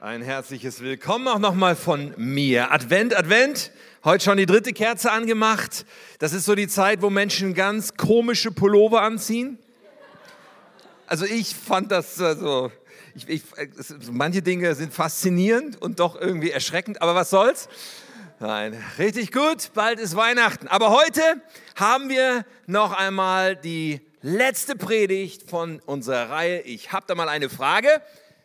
[0.00, 2.72] Ein herzliches Willkommen auch nochmal von mir.
[2.72, 3.70] Advent, Advent.
[4.02, 5.86] Heute schon die dritte Kerze angemacht.
[6.18, 9.56] Das ist so die Zeit, wo Menschen ganz komische Pullover anziehen.
[11.06, 12.70] Also ich fand das also,
[13.14, 13.42] ich, ich,
[14.10, 17.68] manche Dinge sind faszinierend und doch irgendwie erschreckend, aber was soll's?
[18.40, 20.66] Nein, richtig gut, bald ist Weihnachten.
[20.68, 21.22] Aber heute
[21.76, 26.60] haben wir noch einmal die letzte Predigt von unserer Reihe.
[26.62, 28.02] Ich habe da mal eine Frage.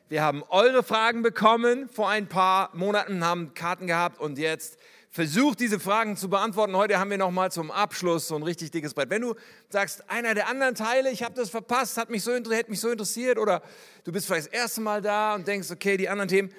[0.10, 4.80] Wir haben eure Fragen bekommen vor ein paar Monaten, haben Karten gehabt und jetzt
[5.12, 6.76] versucht, diese Fragen zu beantworten.
[6.76, 9.12] Heute haben wir noch mal zum Abschluss so ein richtig dickes Brett.
[9.12, 9.36] Wenn du
[9.70, 12.90] sagst, einer der anderen Teile, ich habe das verpasst, hat mich so, hätte mich so
[12.90, 13.62] interessiert oder
[14.04, 16.50] du bist vielleicht das erste Mal da und denkst, okay, die anderen Themen,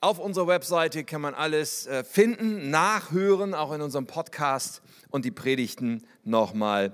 [0.00, 5.32] auf unserer Webseite kann man alles äh, finden, nachhören, auch in unserem Podcast und die
[5.32, 6.92] Predigten noch mal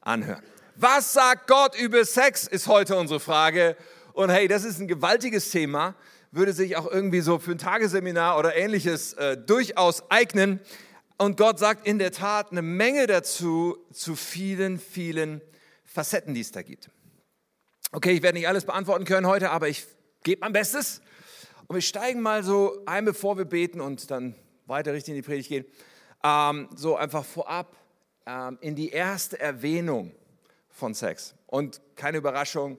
[0.00, 0.42] anhören.
[0.74, 3.76] Was sagt Gott über Sex, ist heute unsere Frage.
[4.12, 5.94] Und hey, das ist ein gewaltiges Thema,
[6.30, 10.60] würde sich auch irgendwie so für ein Tagesseminar oder ähnliches äh, durchaus eignen.
[11.18, 15.40] Und Gott sagt in der Tat eine Menge dazu, zu vielen, vielen
[15.84, 16.90] Facetten, die es da gibt.
[17.92, 19.86] Okay, ich werde nicht alles beantworten können heute, aber ich
[20.24, 21.00] gebe mein Bestes.
[21.66, 24.34] Und wir steigen mal so ein, bevor wir beten und dann
[24.66, 25.64] weiter richtig in die Predigt gehen,
[26.24, 27.76] ähm, so einfach vorab
[28.26, 30.12] ähm, in die erste Erwähnung
[30.70, 31.34] von Sex.
[31.46, 32.78] Und keine Überraschung,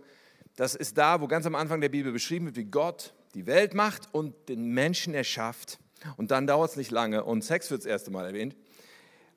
[0.56, 3.74] das ist da, wo ganz am Anfang der Bibel beschrieben wird, wie Gott die Welt
[3.74, 5.80] macht und den Menschen erschafft.
[6.18, 8.56] Und dann dauert es nicht lange und Sex wird das erste Mal erwähnt.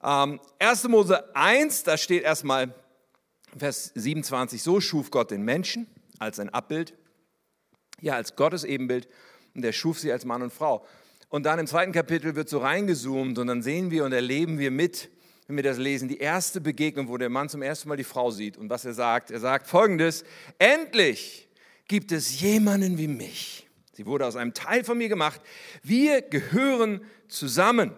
[0.02, 0.88] Ähm, 1.
[0.88, 2.74] Mose 1, da steht erstmal
[3.56, 5.86] Vers 27, so schuf Gott den Menschen
[6.18, 6.94] als ein Abbild,
[8.00, 9.08] ja als Gottes Ebenbild
[9.54, 10.86] und er schuf sie als Mann und Frau.
[11.28, 14.70] Und dann im zweiten Kapitel wird so reingezoomt und dann sehen wir und erleben wir
[14.70, 15.10] mit,
[15.46, 18.30] wenn wir das lesen, die erste Begegnung, wo der Mann zum ersten Mal die Frau
[18.30, 19.30] sieht und was er sagt.
[19.30, 20.24] Er sagt folgendes,
[20.58, 21.48] endlich
[21.86, 23.68] gibt es jemanden wie mich.
[23.92, 25.40] Sie wurde aus einem Teil von mir gemacht.
[25.82, 27.92] Wir gehören zusammen.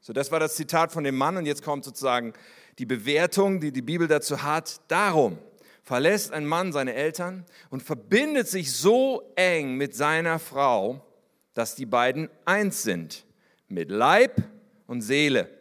[0.00, 2.34] So, das war das Zitat von dem Mann und jetzt kommt sozusagen
[2.78, 4.80] die Bewertung, die die Bibel dazu hat.
[4.88, 5.38] Darum
[5.82, 11.04] verlässt ein Mann seine Eltern und verbindet sich so eng mit seiner Frau,
[11.54, 13.26] dass die beiden eins sind,
[13.68, 14.42] mit Leib
[14.86, 15.59] und Seele.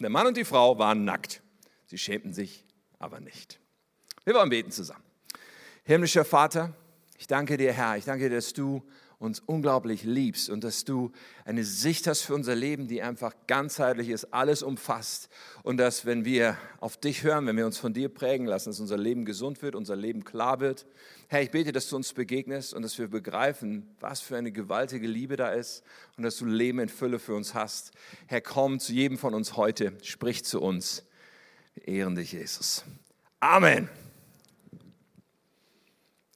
[0.00, 1.42] Der Mann und die Frau waren nackt.
[1.86, 2.64] Sie schämten sich
[2.98, 3.58] aber nicht.
[4.24, 5.02] Wir wollen beten zusammen.
[5.84, 6.74] Himmlischer Vater,
[7.16, 7.96] ich danke dir, Herr.
[7.96, 8.86] Ich danke dir, dass du
[9.18, 11.10] uns unglaublich liebst und dass du
[11.44, 15.28] eine Sicht hast für unser Leben, die einfach ganzheitlich ist, alles umfasst.
[15.64, 18.78] Und dass, wenn wir auf dich hören, wenn wir uns von dir prägen lassen, dass
[18.78, 20.86] unser Leben gesund wird, unser Leben klar wird.
[21.26, 25.08] Herr, ich bete, dass du uns begegnest und dass wir begreifen, was für eine gewaltige
[25.08, 25.82] Liebe da ist
[26.16, 27.90] und dass du Leben in Fülle für uns hast.
[28.26, 31.04] Herr, komm zu jedem von uns heute, sprich zu uns.
[31.74, 32.84] Wir ehren dich, Jesus.
[33.40, 33.88] Amen.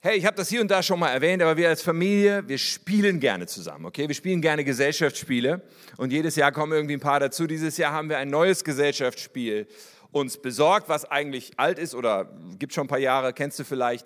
[0.04, 2.58] Hey, ich habe das hier und da schon mal erwähnt, aber wir als Familie, wir
[2.58, 4.08] spielen gerne zusammen, okay?
[4.08, 5.62] Wir spielen gerne Gesellschaftsspiele
[5.96, 7.46] und jedes Jahr kommen irgendwie ein paar dazu.
[7.46, 9.68] Dieses Jahr haben wir ein neues Gesellschaftsspiel
[10.10, 14.04] uns besorgt, was eigentlich alt ist oder gibt schon ein paar Jahre, kennst du vielleicht.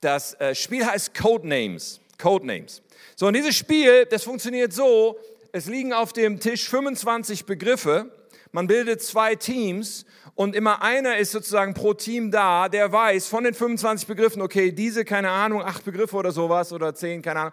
[0.00, 1.98] Das äh, Spiel heißt Codenames.
[2.16, 2.80] Codenames.
[3.16, 5.18] So, und dieses Spiel, das funktioniert so,
[5.50, 8.08] es liegen auf dem Tisch 25 Begriffe,
[8.52, 13.44] man bildet zwei Teams und immer einer ist sozusagen pro Team da, der weiß von
[13.44, 17.52] den 25 Begriffen, okay, diese, keine Ahnung, acht Begriffe oder sowas oder zehn, keine Ahnung,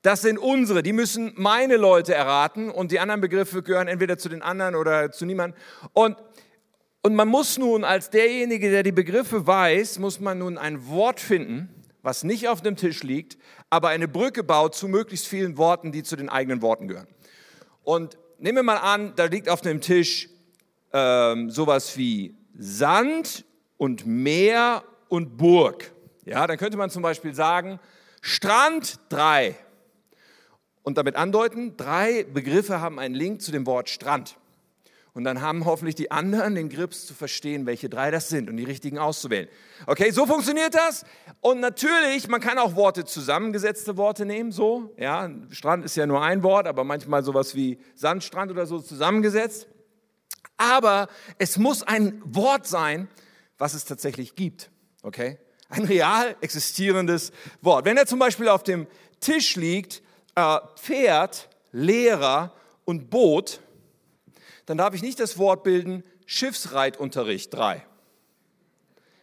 [0.00, 4.28] das sind unsere, die müssen meine Leute erraten und die anderen Begriffe gehören entweder zu
[4.28, 5.60] den anderen oder zu niemandem.
[5.92, 6.16] Und,
[7.02, 11.20] und man muss nun als derjenige, der die Begriffe weiß, muss man nun ein Wort
[11.20, 11.68] finden,
[12.02, 13.38] was nicht auf dem Tisch liegt,
[13.70, 17.06] aber eine Brücke baut zu möglichst vielen Worten, die zu den eigenen Worten gehören.
[17.84, 20.31] Und nehmen wir mal an, da liegt auf dem Tisch
[20.92, 23.44] ähm, sowas wie Sand
[23.76, 25.92] und Meer und Burg.
[26.24, 27.80] Ja, dann könnte man zum Beispiel sagen,
[28.20, 29.56] Strand 3.
[30.84, 34.36] Und damit andeuten, drei Begriffe haben einen Link zu dem Wort Strand.
[35.14, 38.56] Und dann haben hoffentlich die anderen den Grips zu verstehen, welche drei das sind und
[38.56, 39.46] die richtigen auszuwählen.
[39.86, 41.04] Okay, so funktioniert das.
[41.40, 44.94] Und natürlich, man kann auch Worte, zusammengesetzte Worte nehmen, so.
[44.96, 49.68] Ja, Strand ist ja nur ein Wort, aber manchmal sowas wie Sandstrand oder so zusammengesetzt
[50.62, 53.08] aber es muss ein Wort sein,
[53.58, 54.70] was es tatsächlich gibt.
[55.02, 55.38] Okay?
[55.68, 57.84] Ein real existierendes Wort.
[57.84, 58.86] Wenn er zum Beispiel auf dem
[59.20, 60.02] Tisch liegt,
[60.36, 62.54] äh, Pferd, Lehrer
[62.84, 63.60] und Boot,
[64.66, 67.84] dann darf ich nicht das Wort bilden Schiffsreitunterricht 3.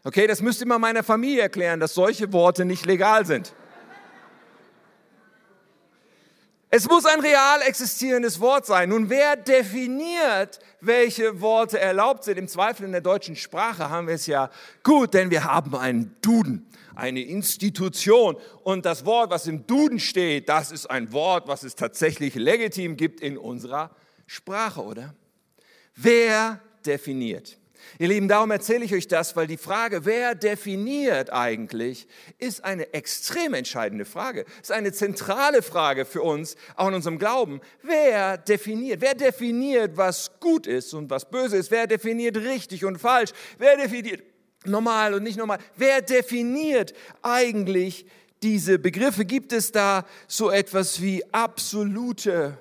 [0.04, 3.54] Okay, das müsste immer meiner Familie erklären, dass solche Worte nicht legal sind.
[6.72, 8.90] Es muss ein real existierendes Wort sein.
[8.90, 12.38] Nun, wer definiert, welche Worte erlaubt sind?
[12.38, 14.52] Im Zweifel in der deutschen Sprache haben wir es ja
[14.84, 18.38] gut, denn wir haben einen Duden, eine Institution.
[18.64, 22.98] Und das Wort, was im Duden steht, das ist ein Wort, was es tatsächlich legitim
[22.98, 23.90] gibt in unserer
[24.28, 25.16] Sprache, oder?
[25.96, 27.59] Wer definiert?
[28.02, 32.08] Ihr Lieben, darum erzähle ich euch das, weil die Frage, wer definiert eigentlich,
[32.38, 34.46] ist eine extrem entscheidende Frage.
[34.62, 37.60] Ist eine zentrale Frage für uns, auch in unserem Glauben.
[37.84, 39.02] Wer definiert?
[39.02, 41.72] Wer definiert, was gut ist und was böse ist?
[41.72, 43.32] Wer definiert richtig und falsch?
[43.58, 44.24] Wer definiert
[44.64, 45.60] normal und nicht normal?
[45.76, 48.06] Wer definiert eigentlich
[48.42, 49.26] diese Begriffe?
[49.26, 52.58] Gibt es da so etwas wie absolute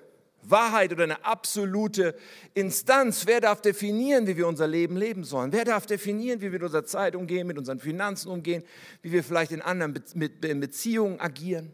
[0.51, 2.15] Wahrheit oder eine absolute
[2.55, 3.27] Instanz.
[3.27, 5.53] Wer darf definieren, wie wir unser Leben leben sollen?
[5.53, 8.65] Wer darf definieren, wie wir mit unserer Zeit umgehen, mit unseren Finanzen umgehen,
[9.03, 11.73] wie wir vielleicht in anderen Be mit Beziehungen agieren?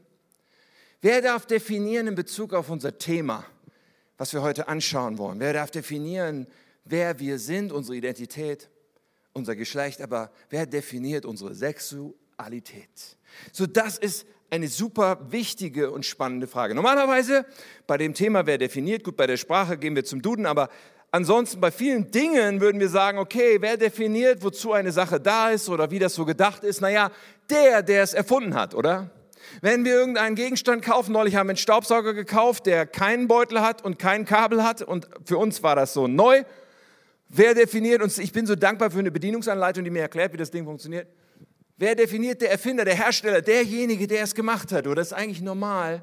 [1.01, 3.45] Wer darf definieren in Bezug auf unser Thema,
[4.17, 5.39] was wir heute anschauen wollen?
[5.39, 6.47] Wer darf definieren,
[6.85, 8.71] wer wir sind, unsere Identität,
[9.35, 13.19] unser Geschlecht, aber wer definiert unsere Sexualität?
[13.53, 16.77] So, das ist eine super wichtige und spannende Frage.
[16.77, 17.45] Normalerweise
[17.89, 20.69] bei dem Thema, wer definiert, gut, bei der Sprache gehen wir zum Duden, aber
[21.11, 25.69] ansonsten bei vielen Dingen würden wir sagen, okay, wer definiert, wozu eine Sache da ist
[25.69, 26.81] oder wie das so gedacht ist?
[26.81, 27.11] Naja,
[27.51, 29.11] der, der es erfunden hat, oder?
[29.61, 33.85] Wenn wir irgendeinen Gegenstand kaufen, neulich haben wir einen Staubsauger gekauft, der keinen Beutel hat
[33.85, 36.45] und kein Kabel hat und für uns war das so neu.
[37.29, 38.19] Wer definiert uns?
[38.19, 41.09] Ich bin so dankbar für eine Bedienungsanleitung, die mir erklärt, wie das Ding funktioniert.
[41.77, 44.87] Wer definiert der Erfinder, der Hersteller, derjenige, der es gemacht hat?
[44.87, 46.03] Oder ist eigentlich normal?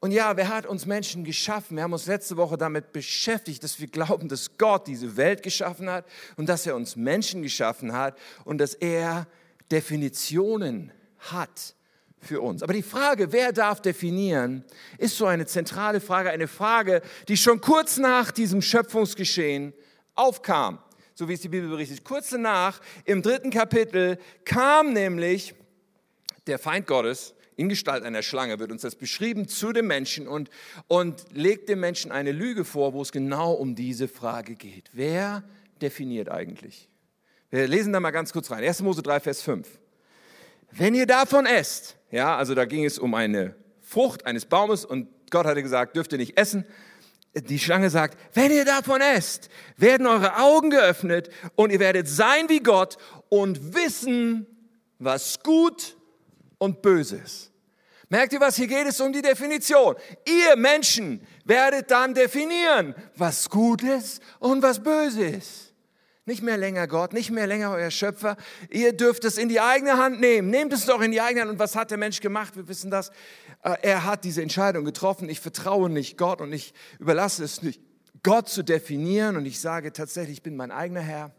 [0.00, 1.76] Und ja, wer hat uns Menschen geschaffen?
[1.76, 5.88] Wir haben uns letzte Woche damit beschäftigt, dass wir glauben, dass Gott diese Welt geschaffen
[5.88, 6.04] hat
[6.36, 9.26] und dass er uns Menschen geschaffen hat und dass er
[9.70, 11.74] Definitionen hat
[12.20, 12.62] für uns.
[12.62, 14.64] Aber die Frage, wer darf definieren,
[14.98, 19.72] ist so eine zentrale Frage, eine Frage, die schon kurz nach diesem Schöpfungsgeschehen
[20.14, 20.80] aufkam
[21.14, 22.04] so wie es die Bibel berichtet.
[22.04, 25.54] Kurz danach, im dritten Kapitel, kam nämlich
[26.46, 30.50] der Feind Gottes in Gestalt einer Schlange, wird uns das beschrieben, zu dem Menschen und,
[30.88, 34.90] und legt dem Menschen eine Lüge vor, wo es genau um diese Frage geht.
[34.92, 35.44] Wer
[35.80, 36.88] definiert eigentlich?
[37.50, 38.64] Wir lesen da mal ganz kurz rein.
[38.64, 38.80] 1.
[38.80, 39.68] Mose 3, Vers 5.
[40.70, 45.08] Wenn ihr davon esst, ja, also da ging es um eine Frucht eines Baumes und
[45.30, 46.64] Gott hatte gesagt, dürft ihr nicht essen
[47.34, 52.48] die Schlange sagt, wenn ihr davon esst, werden eure Augen geöffnet und ihr werdet sein
[52.48, 52.98] wie Gott
[53.28, 54.46] und wissen,
[54.98, 55.96] was gut
[56.58, 57.50] und böse ist.
[58.08, 58.86] Merkt ihr, was hier geht?
[58.86, 59.96] Es um die Definition.
[60.26, 65.72] Ihr Menschen werdet dann definieren, was gut ist und was böse ist.
[66.24, 68.36] Nicht mehr länger Gott, nicht mehr länger euer Schöpfer.
[68.70, 70.50] Ihr dürft es in die eigene Hand nehmen.
[70.50, 71.50] Nehmt es doch in die eigene Hand.
[71.52, 72.54] Und was hat der Mensch gemacht?
[72.54, 73.10] Wir wissen das.
[73.62, 75.28] Äh, er hat diese Entscheidung getroffen.
[75.28, 77.80] Ich vertraue nicht Gott und ich überlasse es nicht
[78.22, 79.36] Gott zu definieren.
[79.36, 81.32] Und ich sage tatsächlich, ich bin mein eigener Herr.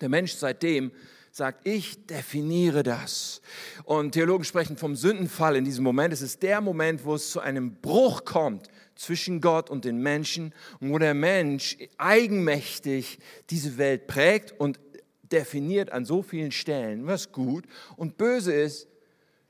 [0.00, 0.92] Der Mensch seitdem
[1.30, 3.40] sagt, ich definiere das.
[3.84, 6.12] Und Theologen sprechen vom Sündenfall in diesem Moment.
[6.12, 10.52] Es ist der Moment, wo es zu einem Bruch kommt zwischen Gott und den Menschen
[10.80, 13.18] und wo der Mensch eigenmächtig
[13.50, 14.80] diese Welt prägt und
[15.30, 17.64] definiert an so vielen Stellen, was gut
[17.96, 18.88] und böse ist,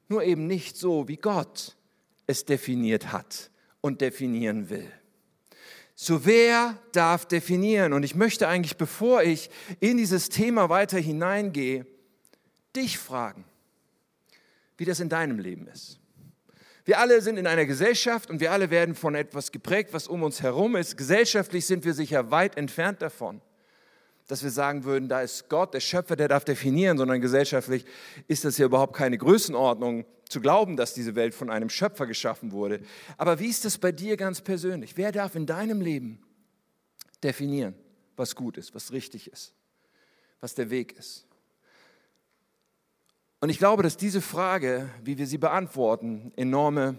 [0.09, 1.77] nur eben nicht so, wie Gott
[2.29, 4.89] es definiert hat und definieren will.
[5.97, 7.93] So wer darf definieren?
[7.93, 11.85] Und ich möchte eigentlich, bevor ich in dieses Thema weiter hineingehe,
[12.77, 13.45] dich fragen,
[14.77, 15.99] wie das in deinem Leben ist.
[16.85, 20.23] Wir alle sind in einer Gesellschaft und wir alle werden von etwas geprägt, was um
[20.23, 20.97] uns herum ist.
[20.97, 23.41] Gesellschaftlich sind wir sicher weit entfernt davon,
[24.29, 27.85] dass wir sagen würden, da ist Gott, der Schöpfer, der darf definieren, sondern gesellschaftlich
[28.29, 32.53] ist das ja überhaupt keine Größenordnung, zu glauben, dass diese Welt von einem Schöpfer geschaffen
[32.53, 32.81] wurde.
[33.17, 34.97] Aber wie ist es bei dir ganz persönlich?
[34.97, 36.23] Wer darf in deinem Leben
[37.23, 37.75] definieren,
[38.15, 39.55] was gut ist, was richtig ist,
[40.41, 41.27] was der Weg ist?
[43.41, 46.97] Und ich glaube, dass diese Frage, wie wir sie beantworten, enorme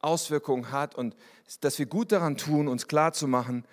[0.00, 1.14] Auswirkungen hat und
[1.60, 3.64] dass wir gut daran tun, uns klarzumachen,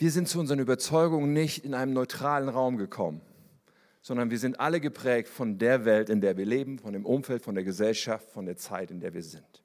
[0.00, 3.20] wir sind zu unseren Überzeugungen nicht in einem neutralen Raum gekommen,
[4.00, 7.42] sondern wir sind alle geprägt von der Welt, in der wir leben, von dem Umfeld,
[7.42, 9.62] von der Gesellschaft, von der Zeit, in der wir sind.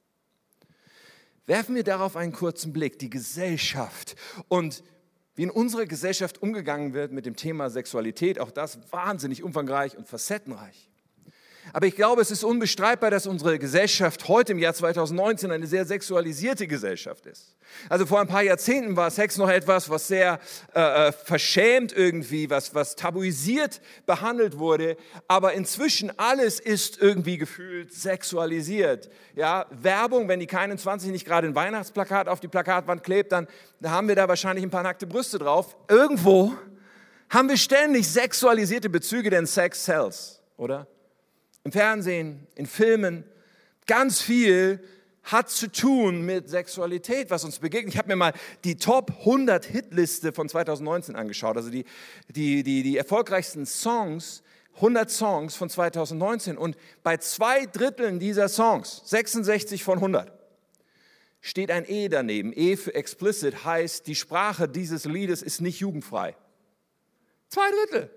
[1.46, 4.18] Werfen wir darauf einen kurzen Blick, die Gesellschaft
[4.50, 4.84] und
[5.36, 10.06] wie in unserer Gesellschaft umgegangen wird mit dem Thema Sexualität, auch das wahnsinnig umfangreich und
[10.06, 10.90] facettenreich.
[11.74, 15.86] Aber ich glaube, es ist unbestreitbar, dass unsere Gesellschaft heute im Jahr 2019 eine sehr
[15.86, 17.56] sexualisierte Gesellschaft ist.
[17.90, 20.40] Also vor ein paar Jahrzehnten war Sex noch etwas, was sehr
[20.74, 24.98] äh, äh, verschämt irgendwie, was, was tabuisiert behandelt wurde.
[25.28, 29.10] Aber inzwischen alles ist irgendwie gefühlt sexualisiert.
[29.36, 33.48] Ja, Werbung, wenn die keinen 20 nicht gerade ein Weihnachtsplakat auf die Plakatwand klebt, dann
[33.84, 35.76] haben wir da wahrscheinlich ein paar nackte Brüste drauf.
[35.90, 36.54] Irgendwo
[37.30, 40.88] haben wir ständig sexualisierte Bezüge, denn Sex sells, oder?
[41.66, 43.26] Im Fernsehen, in Filmen.
[43.88, 44.80] Ganz viel
[45.24, 47.94] hat zu tun mit Sexualität, was uns begegnet.
[47.94, 51.84] Ich habe mir mal die Top 100 Hitliste von 2019 angeschaut, also die,
[52.30, 54.44] die, die, die erfolgreichsten Songs,
[54.76, 56.56] 100 Songs von 2019.
[56.58, 60.32] Und bei zwei Dritteln dieser Songs, 66 von 100,
[61.42, 62.54] steht ein E daneben.
[62.56, 66.36] E für explicit heißt, die Sprache dieses Liedes ist nicht jugendfrei.
[67.50, 68.12] Zwei Drittel.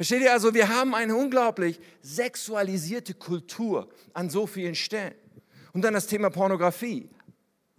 [0.00, 5.12] Versteht ihr also, wir haben eine unglaublich sexualisierte Kultur an so vielen Stellen.
[5.74, 7.10] Und dann das Thema Pornografie.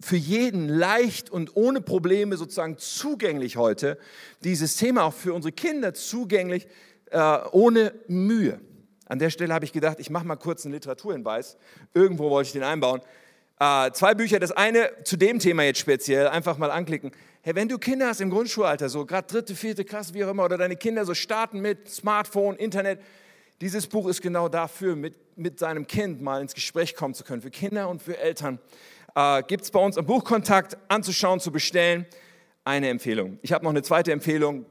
[0.00, 3.98] Für jeden leicht und ohne Probleme sozusagen zugänglich heute.
[4.44, 6.68] Dieses Thema auch für unsere Kinder zugänglich,
[7.10, 8.60] äh, ohne Mühe.
[9.06, 11.56] An der Stelle habe ich gedacht, ich mache mal kurz einen Literaturhinweis.
[11.92, 13.00] Irgendwo wollte ich den einbauen.
[13.58, 17.10] Äh, zwei Bücher, das eine zu dem Thema jetzt speziell, einfach mal anklicken.
[17.44, 20.44] Hey, wenn du Kinder hast im Grundschulalter, so gerade dritte, vierte Klasse, wie auch immer,
[20.44, 23.00] oder deine Kinder so starten mit Smartphone, Internet,
[23.60, 27.42] dieses Buch ist genau dafür, mit, mit seinem Kind mal ins Gespräch kommen zu können.
[27.42, 28.60] Für Kinder und für Eltern
[29.16, 32.06] äh, gibt es bei uns am Buchkontakt anzuschauen, zu bestellen.
[32.62, 33.40] Eine Empfehlung.
[33.42, 34.64] Ich habe noch eine zweite Empfehlung.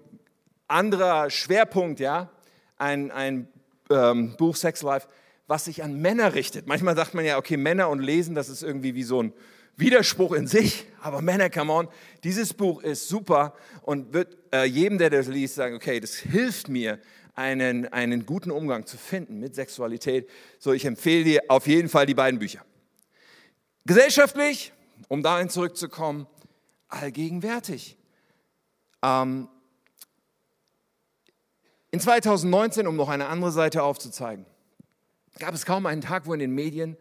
[0.69, 2.29] Anderer Schwerpunkt, ja,
[2.77, 3.49] ein, ein
[3.89, 5.09] ähm, Buch Sex Life,
[5.45, 6.67] was sich an Männer richtet.
[6.67, 9.33] Manchmal sagt man ja, okay, Männer und Lesen, das ist irgendwie wie so ein
[9.81, 11.89] Widerspruch in sich, aber Männer, come on,
[12.23, 16.69] dieses Buch ist super und wird äh, jedem, der das liest, sagen, okay, das hilft
[16.69, 16.99] mir,
[17.35, 20.29] einen, einen guten Umgang zu finden mit Sexualität.
[20.59, 22.63] So, ich empfehle dir auf jeden Fall die beiden Bücher.
[23.85, 24.73] Gesellschaftlich,
[25.07, 26.27] um dahin zurückzukommen,
[26.87, 27.97] allgegenwärtig.
[29.01, 29.47] Ähm,
[31.89, 34.45] in 2019, um noch eine andere Seite aufzuzeigen,
[35.39, 36.95] gab es kaum einen Tag, wo in den Medien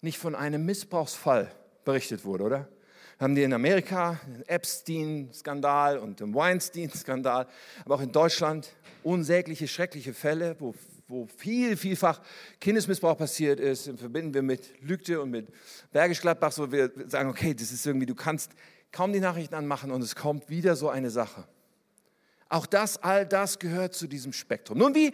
[0.00, 1.50] nicht von einem Missbrauchsfall
[1.84, 2.68] berichtet wurde, oder?
[3.20, 7.46] Haben die in Amerika den Epstein-Skandal und den Weinstein-Skandal,
[7.84, 8.74] aber auch in Deutschland
[9.04, 10.74] unsägliche, schreckliche Fälle, wo,
[11.06, 12.20] wo viel, vielfach
[12.60, 13.90] Kindesmissbrauch passiert ist.
[13.98, 15.48] Verbinden wir mit Lügde und mit
[15.92, 18.52] Bergisch Gladbach, so wir sagen, okay, das ist irgendwie, du kannst
[18.90, 21.44] kaum die Nachrichten anmachen und es kommt wieder so eine Sache.
[22.48, 24.78] Auch das, all das gehört zu diesem Spektrum.
[24.78, 25.12] Nun, wie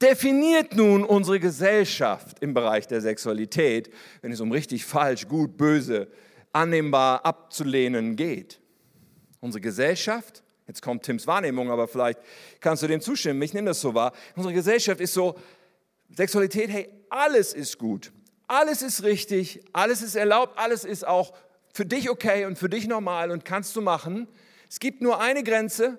[0.00, 6.08] definiert nun unsere Gesellschaft im Bereich der Sexualität, wenn es um richtig, falsch, gut, böse,
[6.52, 8.60] annehmbar, abzulehnen geht?
[9.40, 12.20] Unsere Gesellschaft, jetzt kommt Tims Wahrnehmung, aber vielleicht
[12.60, 15.36] kannst du dem zustimmen, ich nehme das so wahr, unsere Gesellschaft ist so,
[16.14, 18.12] Sexualität, hey, alles ist gut,
[18.46, 21.34] alles ist richtig, alles ist erlaubt, alles ist auch
[21.72, 24.28] für dich okay und für dich normal und kannst du machen.
[24.68, 25.98] Es gibt nur eine Grenze,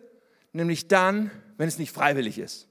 [0.54, 2.68] nämlich dann, wenn es nicht freiwillig ist.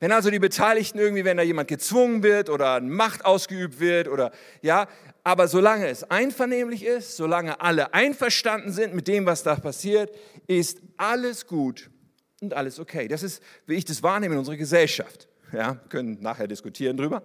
[0.00, 4.32] Wenn also die Beteiligten irgendwie, wenn da jemand gezwungen wird oder Macht ausgeübt wird oder
[4.62, 4.88] ja,
[5.24, 10.10] aber solange es einvernehmlich ist, solange alle einverstanden sind mit dem, was da passiert,
[10.46, 11.90] ist alles gut
[12.40, 13.08] und alles okay.
[13.08, 15.28] Das ist, wie ich das wahrnehme in unserer Gesellschaft.
[15.52, 17.22] Ja, können nachher diskutieren drüber.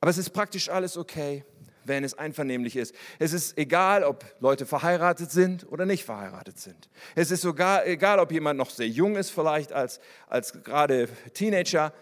[0.00, 1.44] Aber es ist praktisch alles okay
[1.88, 2.94] wenn es einvernehmlich ist.
[3.18, 6.88] Es ist egal, ob Leute verheiratet sind oder nicht verheiratet sind.
[7.14, 11.92] Es ist sogar egal, ob jemand noch sehr jung ist, vielleicht als, als gerade Teenager.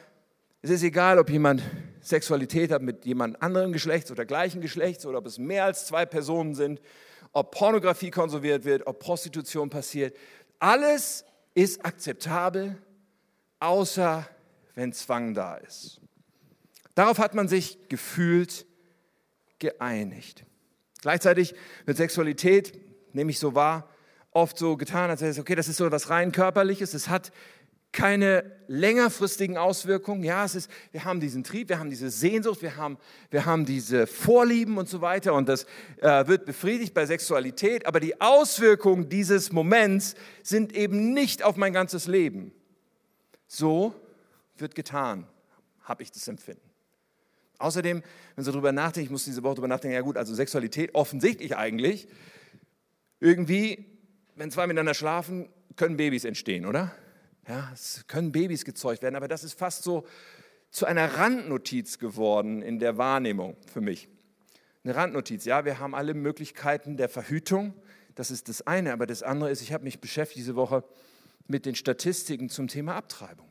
[0.62, 1.62] Es ist egal, ob jemand
[2.00, 6.05] Sexualität hat mit jemand anderem Geschlechts oder gleichen Geschlechts oder ob es mehr als zwei
[6.05, 6.81] Personen sind,
[7.33, 10.16] ob Pornografie konsumiert wird, ob Prostitution passiert.
[10.59, 11.25] Alles
[11.55, 12.76] ist akzeptabel,
[13.61, 14.28] außer
[14.75, 16.00] wenn Zwang da ist.
[16.95, 18.66] Darauf hat man sich gefühlt
[19.59, 20.45] geeinigt.
[21.03, 22.79] Gleichzeitig wird Sexualität,
[23.13, 23.89] nehme ich so wahr,
[24.31, 27.33] oft so getan, als wäre es, okay, das ist so was rein körperliches, es hat
[27.97, 30.23] keine längerfristigen Auswirkungen.
[30.23, 32.99] Ja, es ist, wir haben diesen Trieb, wir haben diese Sehnsucht, wir haben,
[33.31, 35.65] wir haben diese Vorlieben und so weiter und das
[36.03, 41.73] äh, wird befriedigt bei Sexualität, aber die Auswirkungen dieses Moments sind eben nicht auf mein
[41.73, 42.53] ganzes Leben.
[43.47, 43.95] So
[44.59, 45.27] wird getan,
[45.83, 46.65] habe ich das Empfinden.
[47.59, 48.03] Außerdem,
[48.35, 51.57] wenn Sie darüber nachdenken, ich muss diese Woche darüber nachdenken, ja gut, also Sexualität offensichtlich
[51.57, 52.09] eigentlich,
[53.21, 53.87] irgendwie,
[54.35, 56.93] wenn zwei miteinander schlafen, können Babys entstehen, oder?
[57.49, 60.07] Ja, es können Babys gezeugt werden, aber das ist fast so
[60.71, 64.09] zu einer Randnotiz geworden in der Wahrnehmung für mich.
[64.85, 67.75] Eine Randnotiz, ja, wir haben alle Möglichkeiten der Verhütung,
[68.15, 70.85] das ist das eine, aber das andere ist, ich habe mich beschäftigt diese Woche
[71.47, 73.51] mit den Statistiken zum Thema Abtreibung.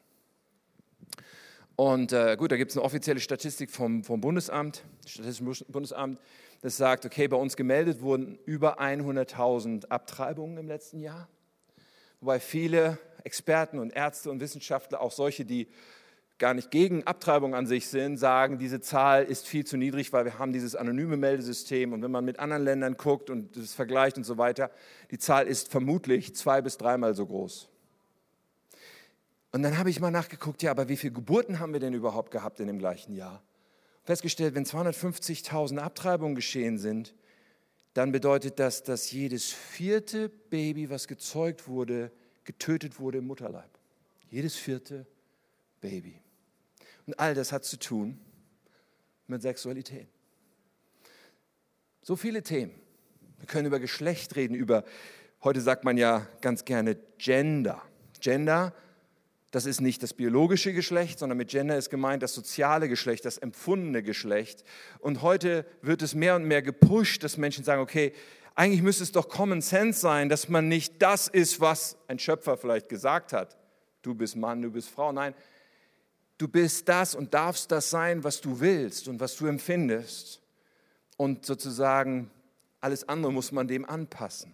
[1.76, 6.20] Und äh, gut, da gibt es eine offizielle Statistik vom, vom Bundesamt, Statistischen Bundesamt,
[6.62, 11.28] das sagt, okay, bei uns gemeldet wurden über 100.000 Abtreibungen im letzten Jahr.
[12.22, 15.68] Wobei viele Experten und Ärzte und Wissenschaftler, auch solche, die
[16.38, 20.26] gar nicht gegen Abtreibung an sich sind, sagen, diese Zahl ist viel zu niedrig, weil
[20.26, 24.18] wir haben dieses anonyme Meldesystem und wenn man mit anderen Ländern guckt und das vergleicht
[24.18, 24.72] und so weiter,
[25.12, 27.70] die Zahl ist vermutlich zwei bis dreimal so groß.
[29.56, 32.30] Und dann habe ich mal nachgeguckt, ja, aber wie viele Geburten haben wir denn überhaupt
[32.30, 33.42] gehabt in dem gleichen Jahr?
[34.04, 37.16] Festgestellt, wenn 250.000 Abtreibungen geschehen sind,
[37.94, 42.12] dann bedeutet das, dass jedes vierte Baby, was gezeugt wurde,
[42.44, 43.70] getötet wurde im Mutterleib.
[44.30, 45.06] Jedes vierte
[45.80, 46.20] Baby.
[47.06, 48.20] Und all das hat zu tun
[49.28, 50.10] mit Sexualität.
[52.02, 52.74] So viele Themen.
[53.38, 54.84] Wir können über Geschlecht reden, über,
[55.46, 57.82] heute sagt man ja ganz gerne Gender.
[58.20, 58.74] Gender,
[59.56, 63.38] das ist nicht das biologische Geschlecht, sondern mit Gender ist gemeint das soziale Geschlecht, das
[63.38, 64.66] empfundene Geschlecht.
[65.00, 68.12] Und heute wird es mehr und mehr gepusht, dass Menschen sagen, okay,
[68.54, 72.58] eigentlich müsste es doch Common Sense sein, dass man nicht das ist, was ein Schöpfer
[72.58, 73.56] vielleicht gesagt hat.
[74.02, 75.14] Du bist Mann, du bist Frau.
[75.14, 75.34] Nein,
[76.38, 80.42] du bist das und darfst das sein, was du willst und was du empfindest.
[81.16, 82.30] Und sozusagen
[82.82, 84.54] alles andere muss man dem anpassen.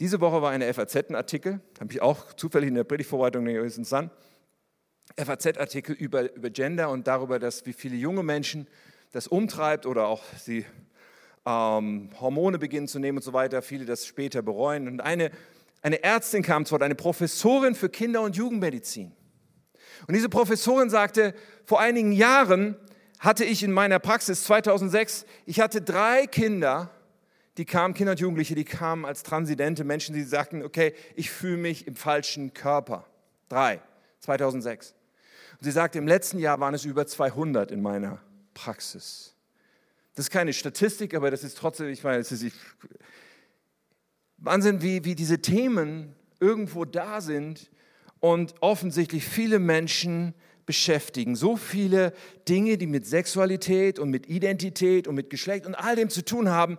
[0.00, 4.10] Diese Woche war eine FAZ-Artikel, habe ich auch zufällig in der Predigtvorbereitung gelesen, Sun,
[5.16, 8.68] FAZ-Artikel über, über Gender und darüber, dass wie viele junge Menschen
[9.10, 10.64] das umtreibt oder auch sie
[11.44, 14.86] ähm, Hormone beginnen zu nehmen und so weiter, viele das später bereuen.
[14.86, 15.32] Und eine,
[15.82, 19.12] eine Ärztin kam zu Wort, eine Professorin für Kinder- und Jugendmedizin.
[20.06, 22.76] Und diese Professorin sagte, vor einigen Jahren
[23.18, 26.90] hatte ich in meiner Praxis 2006, ich hatte drei Kinder,
[27.58, 31.56] die kamen, Kinder und Jugendliche, die kamen als transidente Menschen, die sagten, okay, ich fühle
[31.56, 33.04] mich im falschen Körper.
[33.48, 33.80] Drei,
[34.20, 34.94] 2006.
[35.58, 38.20] Und sie sagte, im letzten Jahr waren es über 200 in meiner
[38.54, 39.34] Praxis.
[40.14, 42.54] Das ist keine Statistik, aber das ist trotzdem, ich meine, es ist
[44.36, 47.70] Wahnsinn, wie, wie diese Themen irgendwo da sind
[48.20, 50.32] und offensichtlich viele Menschen
[50.64, 51.34] beschäftigen.
[51.34, 52.12] So viele
[52.48, 56.50] Dinge, die mit Sexualität und mit Identität und mit Geschlecht und all dem zu tun
[56.50, 56.78] haben.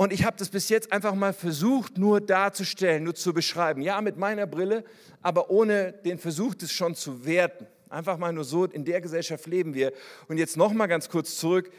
[0.00, 3.82] Und ich habe das bis jetzt einfach mal versucht, nur darzustellen, nur zu beschreiben.
[3.82, 4.82] Ja, mit meiner Brille,
[5.20, 7.66] aber ohne den Versuch, das schon zu werten.
[7.90, 9.92] Einfach mal nur so, in der Gesellschaft leben wir.
[10.26, 11.70] Und jetzt noch mal ganz kurz zurück.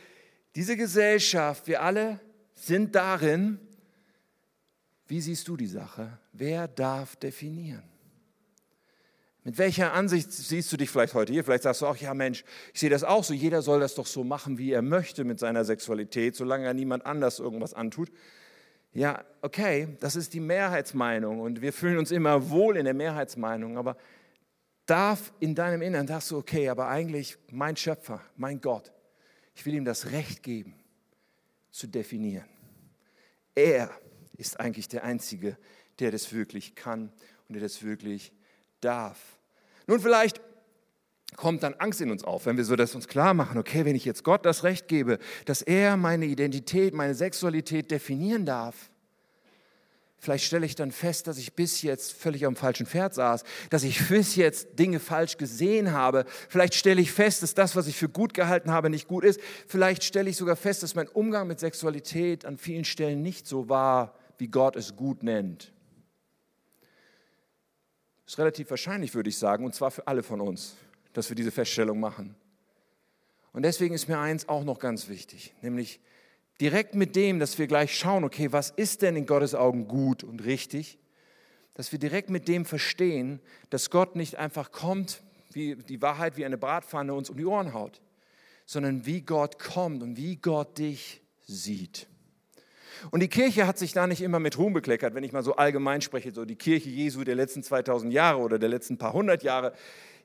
[0.53, 2.19] Diese Gesellschaft, wir alle
[2.53, 3.59] sind darin,
[5.07, 6.19] wie siehst du die Sache?
[6.31, 7.90] Wer darf definieren?
[9.43, 11.43] Mit welcher Ansicht siehst du dich vielleicht heute hier?
[11.43, 13.33] Vielleicht sagst du auch, ja Mensch, ich sehe das auch so.
[13.33, 17.07] Jeder soll das doch so machen, wie er möchte mit seiner Sexualität, solange er niemand
[17.07, 18.11] anders irgendwas antut.
[18.93, 23.77] Ja, okay, das ist die Mehrheitsmeinung und wir fühlen uns immer wohl in der Mehrheitsmeinung,
[23.77, 23.97] aber
[24.85, 28.91] darf in deinem Inneren, sagst du, okay, aber eigentlich mein Schöpfer, mein Gott,
[29.55, 30.75] ich will ihm das Recht geben,
[31.71, 32.45] zu definieren.
[33.55, 33.89] Er
[34.37, 35.57] ist eigentlich der Einzige,
[35.99, 37.13] der das wirklich kann
[37.47, 38.33] und der das wirklich
[38.81, 39.17] darf.
[39.87, 40.41] Nun, vielleicht
[41.35, 43.95] kommt dann Angst in uns auf, wenn wir so das uns klar machen, okay, wenn
[43.95, 48.89] ich jetzt Gott das Recht gebe, dass er meine Identität, meine Sexualität definieren darf,
[50.19, 53.83] vielleicht stelle ich dann fest, dass ich bis jetzt völlig am falschen Pferd saß, dass
[53.83, 56.25] ich bis jetzt Dinge falsch gesehen habe.
[56.49, 59.39] Vielleicht stelle ich fest, dass das, was ich für gut gehalten habe, nicht gut ist.
[59.67, 63.67] Vielleicht stelle ich sogar fest, dass mein Umgang mit Sexualität an vielen Stellen nicht so
[63.67, 65.71] war, wie Gott es gut nennt
[68.25, 70.75] ist relativ wahrscheinlich, würde ich sagen, und zwar für alle von uns,
[71.13, 72.35] dass wir diese Feststellung machen.
[73.53, 75.99] Und deswegen ist mir eins auch noch ganz wichtig, nämlich
[76.61, 80.23] direkt mit dem, dass wir gleich schauen, okay, was ist denn in Gottes Augen gut
[80.23, 80.99] und richtig,
[81.73, 86.45] dass wir direkt mit dem verstehen, dass Gott nicht einfach kommt, wie die Wahrheit wie
[86.45, 88.01] eine Bratpfanne uns um die Ohren haut,
[88.65, 92.07] sondern wie Gott kommt und wie Gott dich sieht.
[93.09, 95.55] Und die Kirche hat sich da nicht immer mit Ruhm bekleckert, wenn ich mal so
[95.55, 99.43] allgemein spreche, so die Kirche Jesu der letzten 2000 Jahre oder der letzten paar hundert
[99.43, 99.73] Jahre.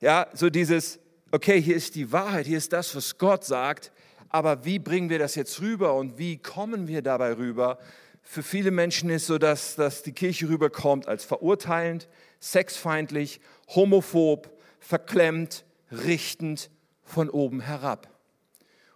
[0.01, 0.99] Ja, so dieses,
[1.31, 3.93] okay, hier ist die Wahrheit, hier ist das, was Gott sagt,
[4.29, 7.79] aber wie bringen wir das jetzt rüber und wie kommen wir dabei rüber?
[8.23, 12.09] Für viele Menschen ist so, dass, dass die Kirche rüberkommt als verurteilend,
[12.41, 16.71] sexfeindlich, homophob, verklemmt, richtend
[17.05, 18.09] von oben herab.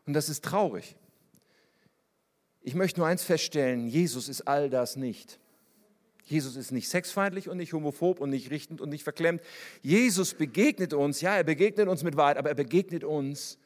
[0.07, 0.97] Und das ist traurig.
[2.63, 5.39] Ich möchte nur eins feststellen, Jesus ist all das nicht.
[6.25, 9.43] Jesus ist nicht sexfeindlich und nicht homophob und nicht richtend und nicht verklemmt.
[9.83, 13.59] Jesus begegnet uns, ja, er begegnet uns mit Wahrheit, aber er begegnet uns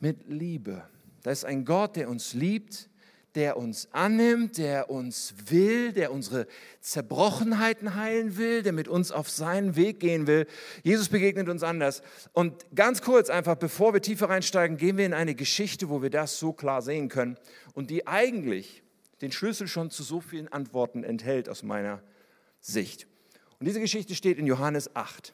[0.00, 0.88] mit Liebe.
[1.22, 2.90] Da ist ein Gott, der uns liebt,
[3.38, 6.48] der uns annimmt, der uns will, der unsere
[6.80, 10.44] Zerbrochenheiten heilen will, der mit uns auf seinen Weg gehen will.
[10.82, 12.02] Jesus begegnet uns anders.
[12.32, 16.10] Und ganz kurz einfach, bevor wir tiefer reinsteigen, gehen wir in eine Geschichte, wo wir
[16.10, 17.38] das so klar sehen können
[17.74, 18.82] und die eigentlich
[19.20, 22.02] den Schlüssel schon zu so vielen Antworten enthält aus meiner
[22.60, 23.06] Sicht.
[23.60, 25.32] Und diese Geschichte steht in Johannes 8.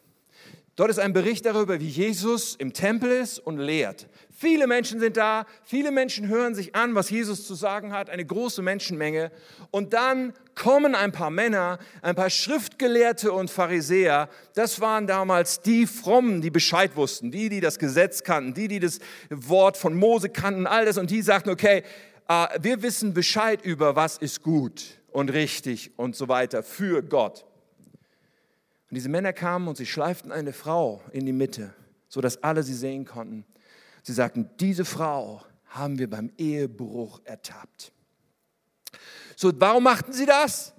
[0.77, 4.09] Dort ist ein Bericht darüber, wie Jesus im Tempel ist und lehrt.
[4.37, 8.25] Viele Menschen sind da, viele Menschen hören sich an, was Jesus zu sagen hat, eine
[8.25, 9.31] große Menschenmenge.
[9.71, 14.29] Und dann kommen ein paar Männer, ein paar Schriftgelehrte und Pharisäer.
[14.55, 18.81] Das waren damals die Frommen, die Bescheid wussten, die, die das Gesetz kannten, die, die
[18.81, 18.99] das
[19.31, 20.99] Wort von Mose kannten, all das.
[20.99, 21.85] Und die sagten, okay,
[22.29, 24.83] äh, wir wissen Bescheid über, was ist gut
[25.13, 27.45] und richtig und so weiter für Gott.
[28.95, 31.75] Und diese Männer kamen und sie schleiften eine Frau in die Mitte,
[32.09, 33.45] sodass alle sie sehen konnten.
[34.05, 37.91] Sie sagten, diese Frau haben wir beim Ehebruch ertappt.
[39.35, 40.75] So, warum machten sie das?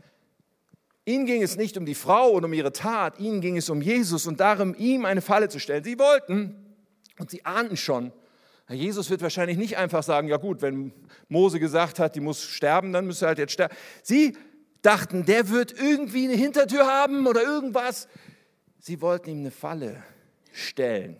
[1.03, 3.81] Ihnen ging es nicht um die Frau und um ihre Tat, ihnen ging es um
[3.81, 5.83] Jesus und darum, ihm eine Falle zu stellen.
[5.83, 6.55] Sie wollten
[7.19, 8.13] und sie ahnten schon,
[8.69, 10.93] Jesus wird wahrscheinlich nicht einfach sagen, ja gut, wenn
[11.27, 13.75] Mose gesagt hat, die muss sterben, dann müsste halt jetzt sterben.
[14.03, 14.37] Sie
[14.85, 18.07] dachten, der wird irgendwie eine Hintertür haben oder irgendwas.
[18.79, 20.03] Sie wollten ihm eine Falle
[20.51, 21.19] stellen.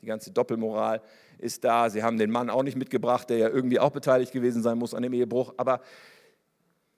[0.00, 1.00] Die ganze Doppelmoral
[1.38, 1.88] ist da.
[1.88, 4.94] Sie haben den Mann auch nicht mitgebracht, der ja irgendwie auch beteiligt gewesen sein muss
[4.94, 5.54] an dem Ehebruch.
[5.56, 5.80] Aber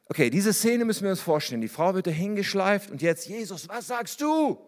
[0.08, 1.60] okay, diese Szene müssen wir uns vorstellen.
[1.60, 4.58] Die Frau wird dahingeschleift und jetzt, Jesus, was sagst du?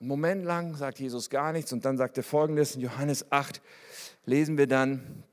[0.00, 3.60] Einen Moment lang sagt Jesus gar nichts und dann sagt er folgendes in Johannes 8,
[4.26, 5.24] lesen wir dann,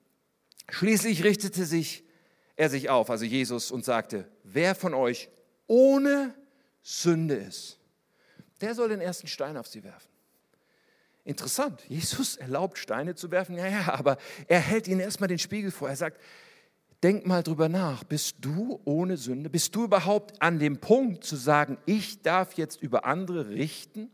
[0.69, 2.05] schließlich richtete sich
[2.56, 5.30] er sich auf, also Jesus, und sagte, wer von euch
[5.68, 6.34] ohne
[6.82, 7.80] Sünde ist,
[8.62, 10.10] der soll den ersten Stein auf sie werfen.
[11.24, 15.72] Interessant, Jesus erlaubt Steine zu werfen, ja, ja, aber er hält ihnen erstmal den Spiegel
[15.72, 15.89] vor.
[15.89, 16.22] Er sagt,
[17.02, 19.50] denk mal drüber nach, bist du ohne Sünde?
[19.50, 24.12] Bist du überhaupt an dem Punkt zu sagen, ich darf jetzt über andere richten?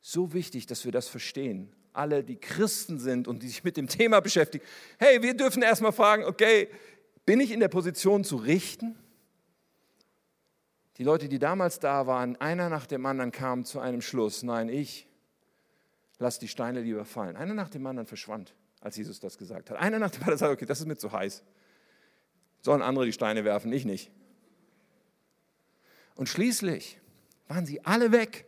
[0.00, 3.88] So wichtig, dass wir das verstehen alle, die Christen sind und die sich mit dem
[3.88, 4.64] Thema beschäftigen,
[4.98, 6.68] hey, wir dürfen erstmal fragen, okay,
[7.24, 8.96] bin ich in der Position zu richten?
[10.98, 14.68] Die Leute, die damals da waren, einer nach dem anderen kamen zu einem Schluss, nein,
[14.68, 15.08] ich
[16.18, 17.36] lass die Steine lieber fallen.
[17.36, 19.78] Einer nach dem anderen verschwand, als Jesus das gesagt hat.
[19.78, 21.42] Einer nach dem anderen sagte, okay, das ist mir zu heiß.
[22.60, 24.10] Sollen andere die Steine werfen, ich nicht.
[26.14, 27.00] Und schließlich
[27.48, 28.46] waren sie alle weg.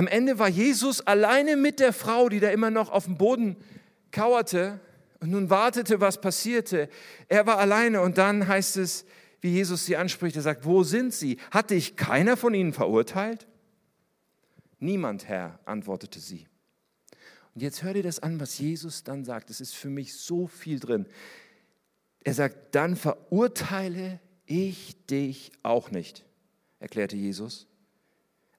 [0.00, 3.54] Am Ende war Jesus alleine mit der Frau, die da immer noch auf dem Boden
[4.12, 4.80] kauerte
[5.20, 6.88] und nun wartete, was passierte.
[7.28, 9.04] Er war alleine und dann heißt es,
[9.42, 11.36] wie Jesus sie anspricht, er sagt, wo sind sie?
[11.50, 13.46] Hat dich keiner von ihnen verurteilt?
[14.78, 16.46] Niemand, Herr, antwortete sie.
[17.54, 19.50] Und jetzt hör dir das an, was Jesus dann sagt.
[19.50, 21.04] Es ist für mich so viel drin.
[22.24, 26.24] Er sagt, dann verurteile ich dich auch nicht,
[26.78, 27.66] erklärte Jesus.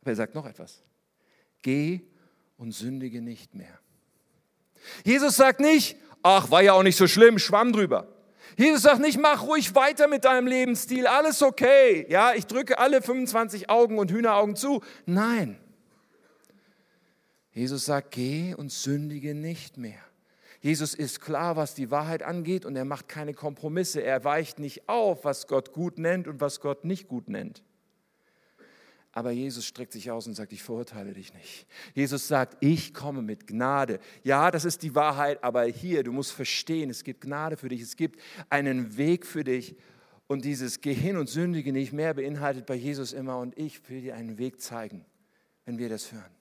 [0.01, 0.83] Aber er sagt noch etwas
[1.61, 2.01] geh
[2.57, 3.79] und sündige nicht mehr.
[5.03, 8.07] Jesus sagt nicht, ach, war ja auch nicht so schlimm, schwamm drüber.
[8.57, 12.05] Jesus sagt nicht, mach ruhig weiter mit deinem Lebensstil, alles okay.
[12.09, 14.81] Ja, ich drücke alle 25 Augen und Hühneraugen zu.
[15.05, 15.57] Nein.
[17.53, 19.99] Jesus sagt, geh und sündige nicht mehr.
[20.61, 24.03] Jesus ist klar, was die Wahrheit angeht und er macht keine Kompromisse.
[24.03, 27.63] Er weicht nicht auf, was Gott gut nennt und was Gott nicht gut nennt.
[29.13, 31.67] Aber Jesus streckt sich aus und sagt, ich verurteile dich nicht.
[31.93, 33.99] Jesus sagt, ich komme mit Gnade.
[34.23, 37.81] Ja, das ist die Wahrheit, aber hier, du musst verstehen, es gibt Gnade für dich,
[37.81, 39.75] es gibt einen Weg für dich.
[40.27, 44.15] Und dieses Geh und sündige nicht mehr beinhaltet bei Jesus immer, und ich will dir
[44.15, 45.05] einen Weg zeigen,
[45.65, 46.31] wenn wir das hören.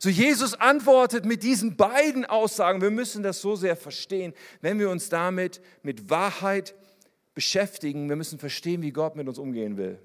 [0.00, 2.80] So Jesus antwortet mit diesen beiden Aussagen.
[2.80, 6.74] Wir müssen das so sehr verstehen, wenn wir uns damit mit Wahrheit
[7.34, 8.08] beschäftigen.
[8.08, 10.00] Wir müssen verstehen, wie Gott mit uns umgehen will.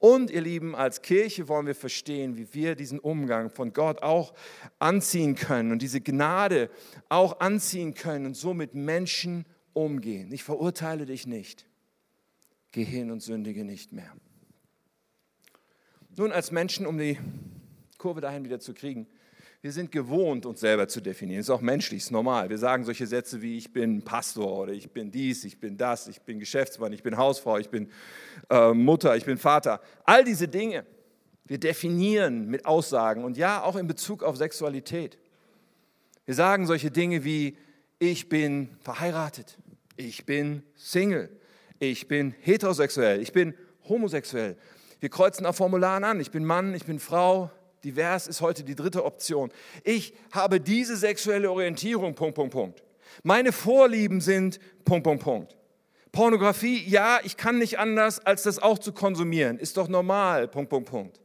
[0.00, 4.32] Und ihr Lieben, als Kirche wollen wir verstehen, wie wir diesen Umgang von Gott auch
[4.78, 6.70] anziehen können und diese Gnade
[7.10, 10.32] auch anziehen können und so mit Menschen umgehen.
[10.32, 11.66] Ich verurteile dich nicht.
[12.72, 14.10] Geh hin und sündige nicht mehr.
[16.16, 17.18] Nun, als Menschen, um die
[17.98, 19.06] Kurve dahin wieder zu kriegen,
[19.62, 21.40] wir sind gewohnt, uns selber zu definieren.
[21.40, 22.48] Das ist auch menschlich, ist normal.
[22.48, 26.08] Wir sagen solche Sätze wie ich bin Pastor oder ich bin dies, ich bin das,
[26.08, 27.90] ich bin Geschäftsmann, ich bin Hausfrau, ich bin
[28.48, 29.80] äh, Mutter, ich bin Vater.
[30.04, 30.86] All diese Dinge,
[31.44, 35.18] wir definieren mit Aussagen und ja, auch in Bezug auf Sexualität.
[36.24, 37.58] Wir sagen solche Dinge wie
[37.98, 39.58] ich bin verheiratet,
[39.96, 41.28] ich bin Single,
[41.78, 43.52] ich bin heterosexuell, ich bin
[43.86, 44.56] homosexuell.
[45.00, 47.50] Wir kreuzen auf Formularen an, ich bin Mann, ich bin Frau,
[47.84, 49.50] divers ist heute die dritte Option.
[49.84, 52.82] Ich habe diese sexuelle Orientierung, Punkt, Punkt, Punkt.
[53.22, 55.56] Meine Vorlieben sind Punkt, Punkt, Punkt.
[56.12, 59.58] Pornografie, ja, ich kann nicht anders, als das auch zu konsumieren.
[59.58, 61.20] Ist doch normal, Punkt, Punkt, Punkt.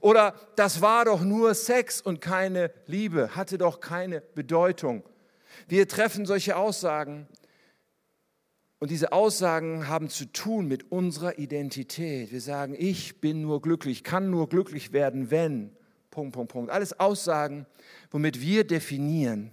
[0.00, 5.02] Oder das war doch nur Sex und keine Liebe, hatte doch keine Bedeutung.
[5.68, 7.26] Wir treffen solche Aussagen
[8.78, 12.30] und diese Aussagen haben zu tun mit unserer Identität.
[12.30, 15.74] Wir sagen, ich bin nur glücklich, kann nur glücklich werden, wenn.
[16.16, 16.70] Punkt, Punkt, Punkt.
[16.70, 17.66] Alles Aussagen,
[18.10, 19.50] womit wir definieren,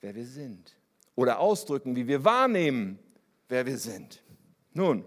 [0.00, 0.74] wer wir sind.
[1.16, 2.98] Oder ausdrücken, wie wir wahrnehmen,
[3.50, 4.22] wer wir sind.
[4.72, 5.04] Nun,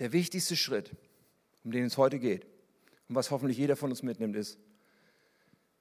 [0.00, 0.90] der wichtigste Schritt,
[1.62, 2.46] um den es heute geht
[3.08, 4.58] und was hoffentlich jeder von uns mitnimmt, ist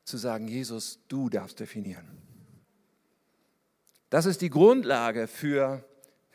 [0.04, 2.06] zu sagen, Jesus, du darfst definieren.
[4.12, 5.84] Das ist die Grundlage für,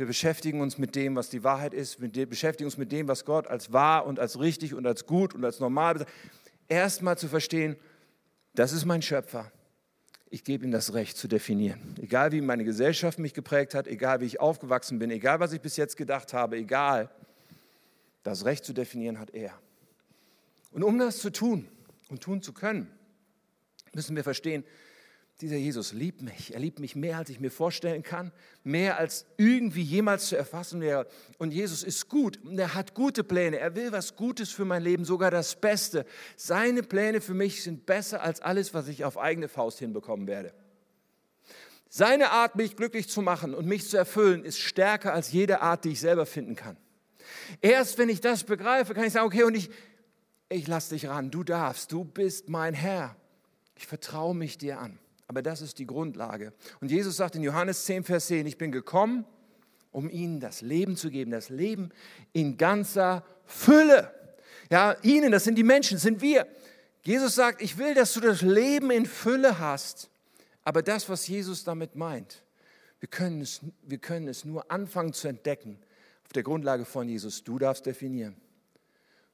[0.00, 3.24] wir beschäftigen uns mit dem, was die Wahrheit ist, wir beschäftigen uns mit dem, was
[3.24, 6.06] Gott als wahr und als richtig und als gut und als normal
[6.70, 7.76] Erstmal zu verstehen,
[8.54, 9.50] das ist mein Schöpfer.
[10.30, 11.96] Ich gebe ihm das Recht zu definieren.
[12.00, 15.60] Egal wie meine Gesellschaft mich geprägt hat, egal wie ich aufgewachsen bin, egal was ich
[15.60, 17.10] bis jetzt gedacht habe, egal,
[18.22, 19.52] das Recht zu definieren hat er.
[20.70, 21.66] Und um das zu tun
[22.08, 22.88] und tun zu können,
[23.92, 24.62] müssen wir verstehen,
[25.40, 26.54] dieser Jesus liebt mich.
[26.54, 30.80] Er liebt mich mehr, als ich mir vorstellen kann, mehr als irgendwie jemals zu erfassen
[30.80, 31.06] wäre.
[31.38, 33.58] Und Jesus ist gut und er hat gute Pläne.
[33.58, 36.04] Er will was Gutes für mein Leben, sogar das Beste.
[36.36, 40.52] Seine Pläne für mich sind besser als alles, was ich auf eigene Faust hinbekommen werde.
[41.88, 45.84] Seine Art, mich glücklich zu machen und mich zu erfüllen, ist stärker als jede Art,
[45.84, 46.76] die ich selber finden kann.
[47.60, 49.70] Erst wenn ich das begreife, kann ich sagen, okay, und ich,
[50.48, 53.16] ich lasse dich ran, du darfst, du bist mein Herr.
[53.74, 54.98] Ich vertraue mich dir an.
[55.30, 56.52] Aber das ist die Grundlage.
[56.80, 59.24] Und Jesus sagt in Johannes 10, Vers 10, ich bin gekommen,
[59.92, 61.90] um ihnen das Leben zu geben, das Leben
[62.32, 64.12] in ganzer Fülle.
[64.72, 66.48] Ja, ihnen, das sind die Menschen, das sind wir.
[67.04, 70.10] Jesus sagt, ich will, dass du das Leben in Fülle hast.
[70.64, 72.42] Aber das, was Jesus damit meint,
[72.98, 75.78] wir können es, wir können es nur anfangen zu entdecken
[76.24, 77.44] auf der Grundlage von Jesus.
[77.44, 78.34] Du darfst definieren.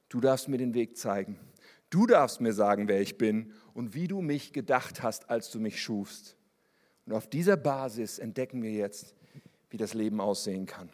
[0.09, 1.39] Du darfst mir den Weg zeigen.
[1.89, 5.59] Du darfst mir sagen, wer ich bin und wie du mich gedacht hast, als du
[5.59, 6.35] mich schufst.
[7.05, 9.13] Und auf dieser Basis entdecken wir jetzt,
[9.69, 10.89] wie das Leben aussehen kann.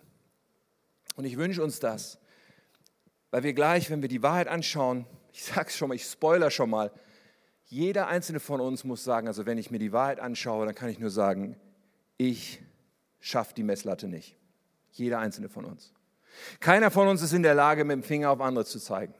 [1.15, 2.19] Und ich wünsche uns das,
[3.31, 6.51] weil wir gleich, wenn wir die Wahrheit anschauen, ich sage es schon mal, ich spoiler
[6.51, 6.91] schon mal,
[7.67, 10.89] jeder einzelne von uns muss sagen, also wenn ich mir die Wahrheit anschaue, dann kann
[10.89, 11.55] ich nur sagen,
[12.17, 12.61] ich
[13.21, 14.35] schaffe die Messlatte nicht.
[14.91, 15.93] Jeder einzelne von uns.
[16.59, 19.13] Keiner von uns ist in der Lage, mit dem Finger auf andere zu zeigen.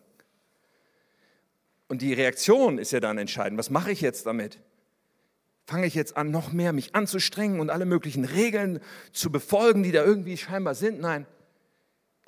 [1.87, 3.59] Und die Reaktion ist ja dann entscheidend.
[3.59, 4.59] Was mache ich jetzt damit?
[5.65, 8.79] Fange ich jetzt an, noch mehr mich anzustrengen und alle möglichen Regeln
[9.11, 10.99] zu befolgen, die da irgendwie scheinbar sind?
[10.99, 11.25] Nein.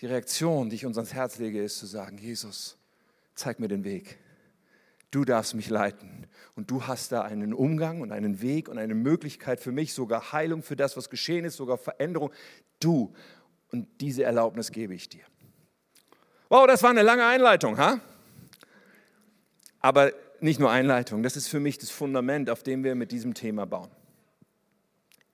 [0.02, 2.78] Die Reaktion, die ich uns ans Herz lege, ist zu sagen, Jesus,
[3.34, 4.18] zeig mir den Weg.
[5.12, 6.28] Du darfst mich leiten.
[6.56, 10.34] Und du hast da einen Umgang und einen Weg und eine Möglichkeit für mich, sogar
[10.34, 12.32] Heilung für das, was geschehen ist, sogar Veränderung.
[12.80, 13.14] Du.
[13.72, 15.24] Und diese Erlaubnis gebe ich dir.
[16.50, 18.00] Wow, das war eine lange Einleitung, ha?
[19.86, 23.36] Aber nicht nur Einleitung, das ist für mich das Fundament, auf dem wir mit diesem
[23.36, 23.92] Thema bauen.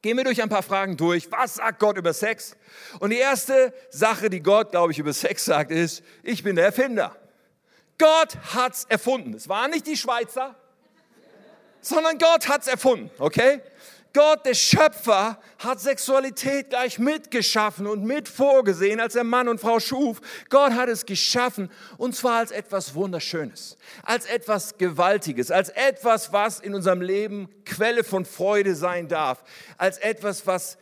[0.01, 1.31] Gehen wir durch ein paar Fragen durch.
[1.31, 2.57] Was sagt Gott über Sex?
[2.99, 6.65] Und die erste Sache, die Gott, glaube ich, über Sex sagt, ist, ich bin der
[6.65, 7.15] Erfinder.
[7.97, 9.33] Gott hat es erfunden.
[9.35, 10.53] Es waren nicht die Schweizer,
[11.79, 13.61] sondern Gott hat es erfunden, okay?
[14.13, 19.79] Gott, der Schöpfer, hat Sexualität gleich mitgeschaffen und mit vorgesehen, als er Mann und Frau
[19.79, 20.19] schuf.
[20.49, 26.59] Gott hat es geschaffen und zwar als etwas Wunderschönes, als etwas Gewaltiges, als etwas, was
[26.59, 29.43] in unserem Leben Quelle von Freude sein darf,
[29.77, 30.77] als etwas, was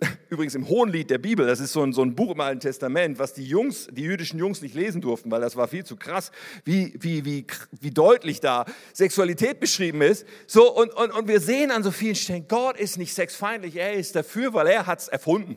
[0.28, 3.18] Übrigens im Hohenlied der Bibel, das ist so ein, so ein Buch im Alten Testament,
[3.18, 6.32] was die Jungs, die jüdischen Jungs nicht lesen durften, weil das war viel zu krass,
[6.64, 7.46] wie, wie, wie,
[7.80, 10.26] wie deutlich da Sexualität beschrieben ist.
[10.46, 13.94] So, und, und, und wir sehen an so vielen Stellen, Gott ist nicht sexfeindlich, er
[13.94, 15.56] ist dafür, weil er es erfunden.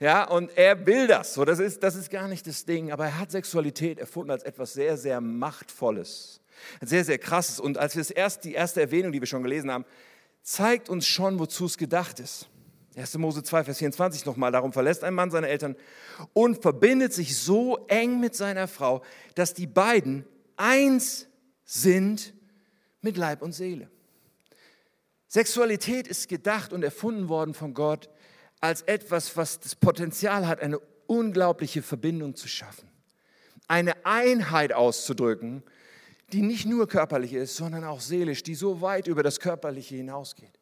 [0.00, 1.34] Ja, und er will das.
[1.34, 4.42] So, das, ist, das ist gar nicht das Ding, aber er hat Sexualität erfunden als
[4.42, 6.40] etwas sehr, sehr Machtvolles.
[6.80, 7.60] Sehr, sehr krasses.
[7.60, 9.84] Und als wir das erst, die erste Erwähnung, die wir schon gelesen haben,
[10.42, 12.48] zeigt uns schon, wozu es gedacht ist.
[12.96, 13.18] 1.
[13.18, 15.76] Mose 2, Vers 24 nochmal, darum verlässt ein Mann seine Eltern
[16.32, 19.02] und verbindet sich so eng mit seiner Frau,
[19.34, 20.24] dass die beiden
[20.56, 21.26] eins
[21.64, 22.34] sind
[23.00, 23.90] mit Leib und Seele.
[25.26, 28.08] Sexualität ist gedacht und erfunden worden von Gott
[28.60, 32.88] als etwas, was das Potenzial hat, eine unglaubliche Verbindung zu schaffen,
[33.66, 35.64] eine Einheit auszudrücken,
[36.32, 40.58] die nicht nur körperlich ist, sondern auch seelisch, die so weit über das Körperliche hinausgeht.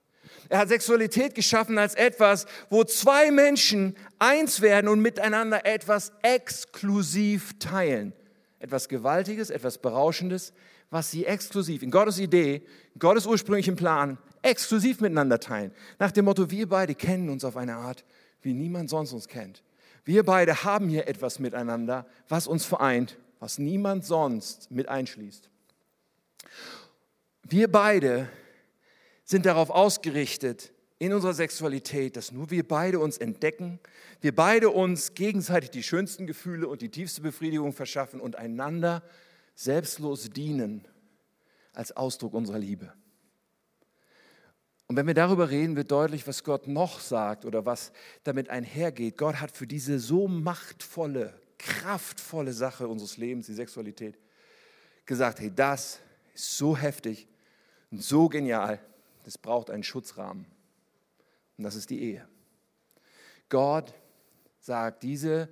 [0.49, 7.59] Er hat Sexualität geschaffen als etwas, wo zwei Menschen eins werden und miteinander etwas exklusiv
[7.59, 8.13] teilen.
[8.59, 10.53] Etwas Gewaltiges, etwas Berauschendes,
[10.91, 12.63] was sie exklusiv in Gottes Idee,
[12.99, 15.73] Gottes ursprünglichen Plan exklusiv miteinander teilen.
[15.99, 18.05] Nach dem Motto, wir beide kennen uns auf eine Art,
[18.43, 19.63] wie niemand sonst uns kennt.
[20.05, 25.49] Wir beide haben hier etwas miteinander, was uns vereint, was niemand sonst mit einschließt.
[27.45, 28.29] Wir beide
[29.33, 33.81] sind darauf ausgerichtet, in unserer Sexualität, dass nur wir beide uns entdecken,
[34.21, 39.03] wir beide uns gegenseitig die schönsten Gefühle und die tiefste Befriedigung verschaffen und einander
[39.57, 40.87] selbstlos dienen
[41.73, 42.93] als Ausdruck unserer Liebe.
[44.87, 47.91] Und wenn wir darüber reden, wird deutlich, was Gott noch sagt oder was
[48.23, 49.17] damit einhergeht.
[49.17, 54.19] Gott hat für diese so machtvolle, kraftvolle Sache unseres Lebens, die Sexualität,
[55.05, 55.99] gesagt, hey, das
[56.33, 57.27] ist so heftig
[57.91, 58.79] und so genial,
[59.25, 60.47] das braucht einen Schutzrahmen.
[61.57, 62.27] Und das ist die Ehe.
[63.49, 63.93] Gott
[64.61, 65.49] sagt, diese,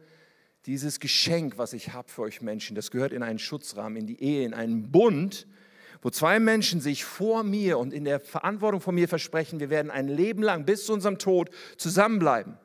[0.67, 4.23] dieses Geschenk, was ich habe für euch Menschen, das gehört in einen Schutzrahmen, in die
[4.23, 5.47] Ehe, in einen Bund,
[6.03, 9.91] wo zwei Menschen sich vor mir und in der Verantwortung von mir versprechen, wir werden
[9.91, 12.57] ein Leben lang bis zu unserem Tod zusammenbleiben.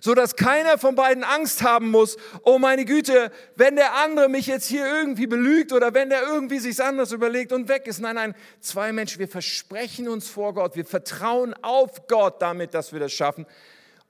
[0.00, 4.46] So dass keiner von beiden Angst haben muss, oh meine Güte, wenn der andere mich
[4.46, 8.00] jetzt hier irgendwie belügt oder wenn der irgendwie sich anders überlegt und weg ist.
[8.00, 12.92] Nein, nein, zwei Menschen, wir versprechen uns vor Gott, wir vertrauen auf Gott damit, dass
[12.92, 13.46] wir das schaffen.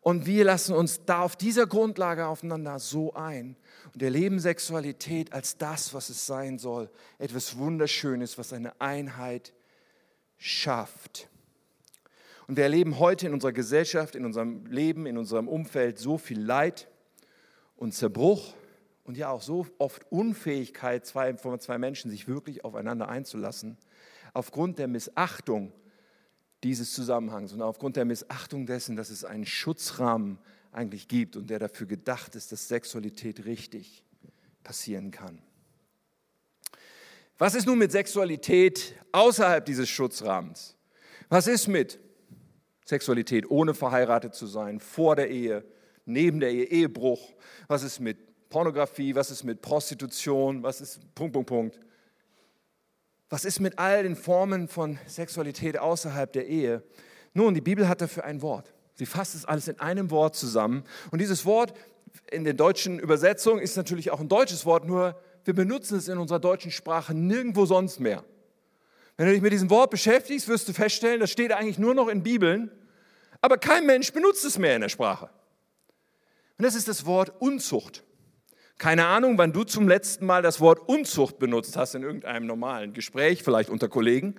[0.00, 3.56] Und wir lassen uns da auf dieser Grundlage aufeinander so ein
[3.94, 6.90] und erleben Sexualität als das, was es sein soll.
[7.18, 9.54] Etwas Wunderschönes, was eine Einheit
[10.36, 11.28] schafft.
[12.46, 16.40] Und wir erleben heute in unserer Gesellschaft, in unserem Leben, in unserem Umfeld so viel
[16.40, 16.88] Leid
[17.76, 18.54] und Zerbruch
[19.04, 23.78] und ja auch so oft Unfähigkeit von zwei Menschen, sich wirklich aufeinander einzulassen,
[24.34, 25.72] aufgrund der Missachtung
[26.62, 30.38] dieses Zusammenhangs und aufgrund der Missachtung dessen, dass es einen Schutzrahmen
[30.72, 34.02] eigentlich gibt und der dafür gedacht ist, dass Sexualität richtig
[34.62, 35.40] passieren kann.
[37.38, 40.76] Was ist nun mit Sexualität außerhalb dieses Schutzrahmens?
[41.28, 41.98] Was ist mit
[42.84, 45.64] Sexualität ohne verheiratet zu sein, vor der Ehe,
[46.04, 47.34] neben der Ehe, Ehebruch?
[47.68, 49.14] Was ist mit Pornografie?
[49.14, 50.62] Was ist mit Prostitution?
[50.62, 51.80] Was ist Punkt, Punkt, Punkt?
[53.30, 56.82] Was ist mit all den Formen von Sexualität außerhalb der Ehe?
[57.32, 58.72] Nun, die Bibel hat dafür ein Wort.
[58.94, 60.84] Sie fasst es alles in einem Wort zusammen.
[61.10, 61.74] Und dieses Wort
[62.30, 66.18] in der deutschen Übersetzung ist natürlich auch ein deutsches Wort, nur wir benutzen es in
[66.18, 68.24] unserer deutschen Sprache nirgendwo sonst mehr.
[69.16, 72.08] Wenn du dich mit diesem Wort beschäftigst, wirst du feststellen, das steht eigentlich nur noch
[72.08, 72.70] in Bibeln,
[73.40, 75.30] aber kein Mensch benutzt es mehr in der Sprache.
[76.58, 78.02] Und das ist das Wort Unzucht.
[78.78, 82.92] Keine Ahnung, wann du zum letzten Mal das Wort Unzucht benutzt hast in irgendeinem normalen
[82.92, 84.34] Gespräch, vielleicht unter Kollegen.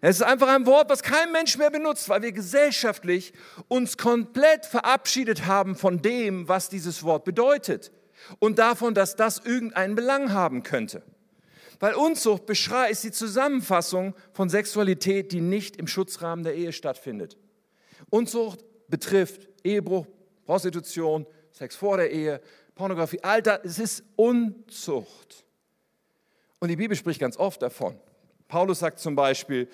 [0.00, 3.34] Es ist einfach ein Wort, was kein Mensch mehr benutzt, weil wir gesellschaftlich
[3.68, 7.92] uns komplett verabschiedet haben von dem, was dieses Wort bedeutet
[8.38, 11.02] und davon, dass das irgendeinen Belang haben könnte.
[11.82, 17.36] Weil Unzucht ist die Zusammenfassung von Sexualität, die nicht im Schutzrahmen der Ehe stattfindet.
[18.08, 20.06] Unzucht betrifft Ehebruch,
[20.44, 22.40] Prostitution, Sex vor der Ehe,
[22.76, 25.44] Pornografie, das, es ist Unzucht.
[26.60, 27.98] Und die Bibel spricht ganz oft davon.
[28.46, 29.68] Paulus sagt zum Beispiel,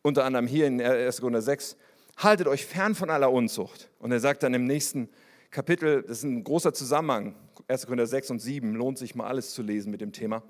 [0.00, 1.20] unter anderem hier in 1.
[1.20, 1.76] Korinther 6,
[2.16, 3.90] haltet euch fern von aller Unzucht.
[3.98, 5.10] Und er sagt dann im nächsten
[5.50, 7.34] Kapitel, das ist ein großer Zusammenhang,
[7.68, 7.84] 1.
[7.84, 10.42] Korinther 6 und 7, lohnt sich mal alles zu lesen mit dem Thema.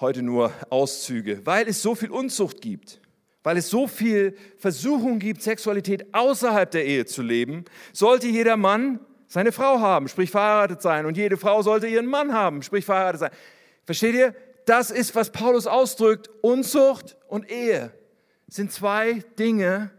[0.00, 3.02] Heute nur Auszüge, weil es so viel Unzucht gibt,
[3.42, 9.00] weil es so viel Versuchung gibt, Sexualität außerhalb der Ehe zu leben, sollte jeder Mann
[9.26, 11.04] seine Frau haben, sprich verheiratet sein.
[11.04, 13.30] Und jede Frau sollte ihren Mann haben, sprich verheiratet sein.
[13.84, 14.34] Versteht ihr?
[14.64, 16.30] Das ist, was Paulus ausdrückt.
[16.40, 17.92] Unzucht und Ehe
[18.48, 19.90] sind zwei Dinge.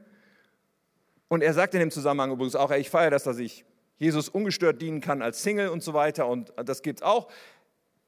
[1.28, 3.66] Und er sagt in dem Zusammenhang übrigens auch, ich feiere das, dass ich
[4.00, 6.28] Jesus ungestört dienen kann als Single und so weiter.
[6.28, 7.28] Und das gibt es auch.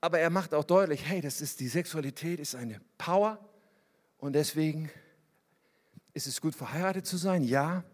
[0.04, 3.40] Aber er macht auch deutlich, hey, das ist, die Sexualität ist eine Power.
[4.18, 4.92] Und deswegen
[6.14, 7.86] ist es gut, verheiratet zu sein, ja.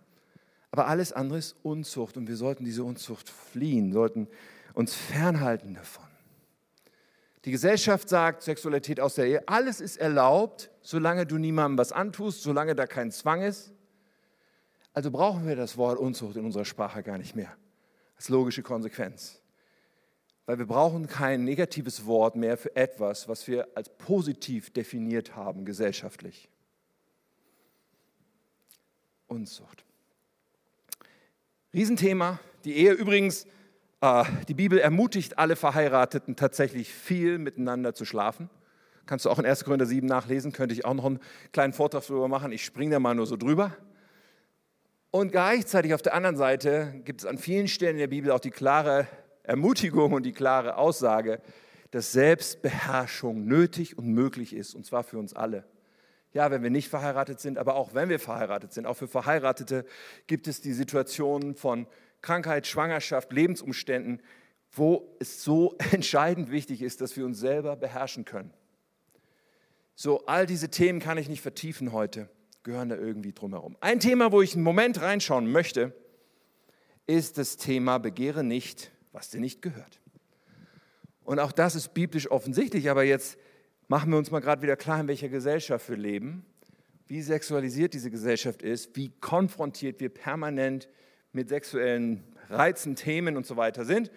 [0.71, 4.27] Aber alles andere ist Unzucht und wir sollten diese Unzucht fliehen, sollten
[4.73, 6.07] uns fernhalten davon.
[7.45, 12.41] Die Gesellschaft sagt, Sexualität aus der Ehe, alles ist erlaubt, solange du niemandem was antust,
[12.41, 13.71] solange da kein Zwang ist.
[14.93, 17.55] Also brauchen wir das Wort Unzucht in unserer Sprache gar nicht mehr.
[18.15, 19.38] Als logische Konsequenz.
[20.49, 25.63] Weil wir brauchen kein negatives Wort mehr für etwas, was wir als positiv definiert haben
[25.63, 26.49] gesellschaftlich.
[29.27, 29.85] Unzucht.
[31.71, 32.39] Riesenthema.
[32.63, 33.45] Die Ehe übrigens,
[34.01, 38.49] äh, die Bibel ermutigt alle Verheirateten tatsächlich viel miteinander zu schlafen.
[39.05, 39.65] Kannst du auch in 1.
[39.65, 41.19] Korinther 7 nachlesen, könnte ich auch noch einen
[41.51, 42.51] kleinen Vortrag darüber machen.
[42.51, 43.77] Ich springe da mal nur so drüber.
[45.11, 48.39] Und gleichzeitig auf der anderen Seite gibt es an vielen Stellen in der Bibel auch
[48.39, 49.07] die klare
[49.49, 51.41] Ermutigung und die klare Aussage,
[51.91, 55.65] dass Selbstbeherrschung nötig und möglich ist, und zwar für uns alle,
[56.31, 58.85] Ja, wenn wir nicht verheiratet sind, aber auch wenn wir verheiratet sind.
[58.85, 59.83] Auch für Verheiratete
[60.27, 61.87] gibt es die Situationen von
[62.21, 64.21] Krankheit, Schwangerschaft, Lebensumständen,
[64.71, 68.53] wo es so entscheidend wichtig ist, dass wir uns selber beherrschen können.
[69.95, 72.29] So, all diese Themen kann ich nicht vertiefen heute,
[72.61, 73.75] gehören da irgendwie drumherum.
[73.81, 75.95] Ein Thema, wo ich einen Moment reinschauen möchte,
[77.07, 79.99] ist das Thema Begehre nicht, was dir nicht gehört.
[81.23, 83.37] Und auch das ist biblisch offensichtlich, aber jetzt
[83.87, 86.45] machen wir uns mal gerade wieder klar, in welcher Gesellschaft wir leben,
[87.07, 90.87] wie sexualisiert diese Gesellschaft ist, wie konfrontiert wir permanent
[91.31, 94.11] mit sexuellen Reizen, Themen und so weiter sind.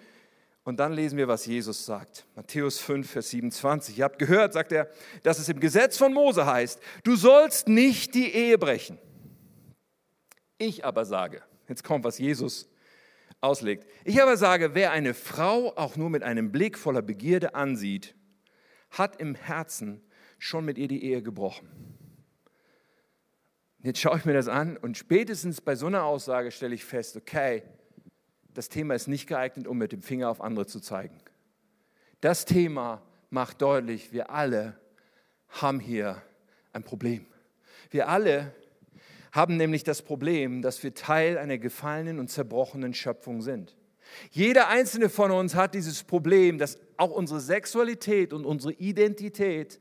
[0.65, 2.25] Und dann lesen wir, was Jesus sagt.
[2.37, 3.99] Matthäus 5, Vers 27.
[3.99, 4.89] Ihr habt gehört, sagt er,
[5.23, 8.99] dass es im Gesetz von Mose heißt, du sollst nicht die Ehe brechen.
[10.59, 12.69] Ich aber sage, jetzt kommt, was Jesus
[13.43, 13.87] auslegt.
[14.05, 18.15] Ich aber sage, wer eine Frau auch nur mit einem Blick voller Begierde ansieht,
[18.91, 20.03] hat im Herzen
[20.39, 21.69] schon mit ihr die Ehe gebrochen.
[23.81, 27.17] Jetzt schaue ich mir das an und spätestens bei so einer Aussage stelle ich fest,
[27.17, 27.65] okay,
[28.55, 31.19] das Thema ist nicht geeignet, um mit dem Finger auf andere zu zeigen.
[32.21, 34.79] Das Thema macht deutlich, wir alle
[35.49, 36.23] haben hier
[36.73, 37.27] ein Problem.
[37.91, 38.55] Wir alle
[39.33, 43.75] haben nämlich das Problem, dass wir Teil einer gefallenen und zerbrochenen Schöpfung sind.
[44.31, 49.81] Jeder einzelne von uns hat dieses Problem, dass auch unsere Sexualität und unsere Identität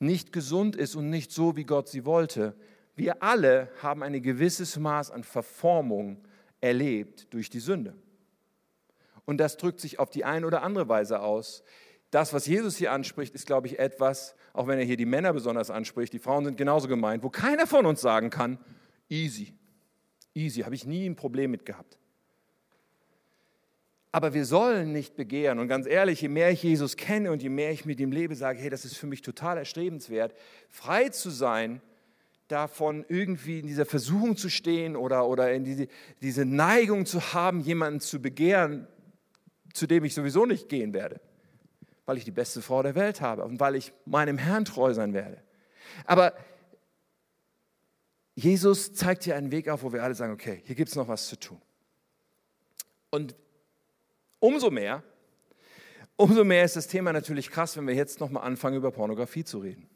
[0.00, 2.54] nicht gesund ist und nicht so, wie Gott sie wollte.
[2.96, 6.18] Wir alle haben ein gewisses Maß an Verformung
[6.60, 7.94] erlebt durch die Sünde.
[9.24, 11.62] Und das drückt sich auf die eine oder andere Weise aus.
[12.10, 15.32] Das, was Jesus hier anspricht, ist, glaube ich, etwas, auch wenn er hier die Männer
[15.32, 18.58] besonders anspricht, die Frauen sind genauso gemeint, wo keiner von uns sagen kann,
[19.10, 19.52] easy,
[20.32, 21.98] easy, habe ich nie ein Problem mit gehabt.
[24.12, 25.58] Aber wir sollen nicht begehren.
[25.58, 28.34] Und ganz ehrlich, je mehr ich Jesus kenne und je mehr ich mit ihm lebe,
[28.34, 30.34] sage, hey, das ist für mich total erstrebenswert,
[30.68, 31.80] frei zu sein
[32.48, 35.86] davon irgendwie in dieser Versuchung zu stehen oder, oder in diese,
[36.20, 38.88] diese Neigung zu haben, jemanden zu begehren,
[39.72, 41.20] zu dem ich sowieso nicht gehen werde,
[42.06, 45.14] weil ich die beste Frau der Welt habe und weil ich meinem Herrn treu sein
[45.14, 45.38] werde.
[46.06, 46.34] Aber
[48.40, 51.08] Jesus zeigt hier einen Weg auf, wo wir alle sagen, okay, hier gibt es noch
[51.08, 51.60] was zu tun.
[53.10, 53.34] Und
[54.38, 55.02] umso mehr,
[56.16, 59.58] umso mehr ist das Thema natürlich krass, wenn wir jetzt nochmal anfangen, über Pornografie zu
[59.58, 59.90] reden.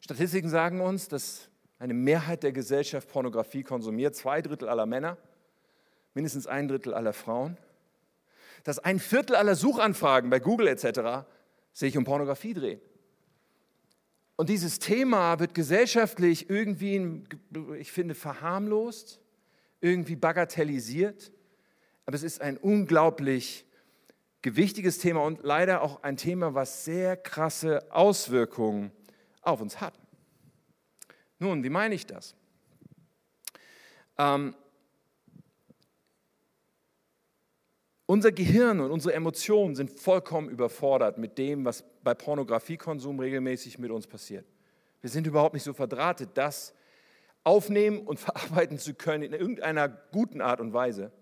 [0.00, 5.18] Statistiken sagen uns, dass eine Mehrheit der Gesellschaft Pornografie konsumiert, zwei Drittel aller Männer,
[6.14, 7.58] mindestens ein Drittel aller Frauen,
[8.64, 11.26] dass ein Viertel aller Suchanfragen bei Google etc.
[11.74, 12.80] sich um Pornografie drehen.
[14.38, 17.24] Und dieses Thema wird gesellschaftlich irgendwie,
[17.76, 19.20] ich finde, verharmlost,
[19.80, 21.32] irgendwie bagatellisiert.
[22.06, 23.66] Aber es ist ein unglaublich
[24.40, 28.92] gewichtiges Thema und leider auch ein Thema, was sehr krasse Auswirkungen
[29.42, 29.94] auf uns hat.
[31.40, 32.36] Nun, wie meine ich das?
[34.18, 34.54] Ähm,
[38.08, 43.90] unser Gehirn und unsere Emotionen sind vollkommen überfordert mit dem, was bei Pornografiekonsum regelmäßig mit
[43.90, 44.46] uns passiert.
[45.02, 46.74] Wir sind überhaupt nicht so verdrahtet, das
[47.44, 51.12] aufnehmen und verarbeiten zu können in irgendeiner guten Art und Weise.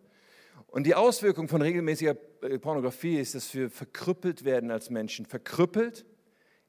[0.68, 5.26] Und die Auswirkung von regelmäßiger äh, Pornografie ist, dass wir verkrüppelt werden als Menschen.
[5.26, 6.06] Verkrüppelt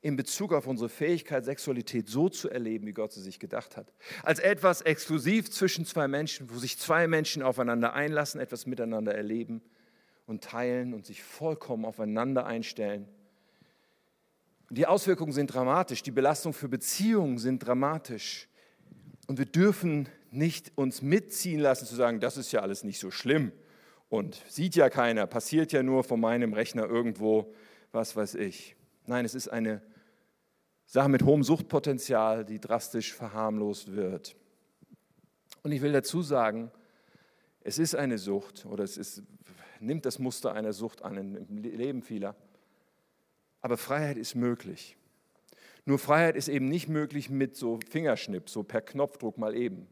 [0.01, 3.93] in Bezug auf unsere Fähigkeit, Sexualität so zu erleben, wie Gott sie sich gedacht hat.
[4.23, 9.61] Als etwas exklusiv zwischen zwei Menschen, wo sich zwei Menschen aufeinander einlassen, etwas miteinander erleben
[10.27, 13.07] und teilen und sich vollkommen aufeinander einstellen.
[14.69, 18.49] Die Auswirkungen sind dramatisch, die Belastung für Beziehungen sind dramatisch.
[19.27, 23.09] Und wir dürfen nicht uns mitziehen lassen zu sagen, das ist ja alles nicht so
[23.09, 23.51] schlimm
[24.09, 27.53] und sieht ja keiner, passiert ja nur von meinem Rechner irgendwo,
[27.91, 28.75] was weiß ich.
[29.05, 29.81] Nein, es ist eine
[30.85, 34.35] Sache mit hohem Suchtpotenzial, die drastisch verharmlost wird.
[35.63, 36.71] Und ich will dazu sagen,
[37.61, 39.23] es ist eine Sucht oder es ist,
[39.79, 42.35] nimmt das Muster einer Sucht an im Leben vieler.
[43.61, 44.97] Aber Freiheit ist möglich.
[45.85, 49.87] Nur Freiheit ist eben nicht möglich mit so Fingerschnipp, so per Knopfdruck mal eben.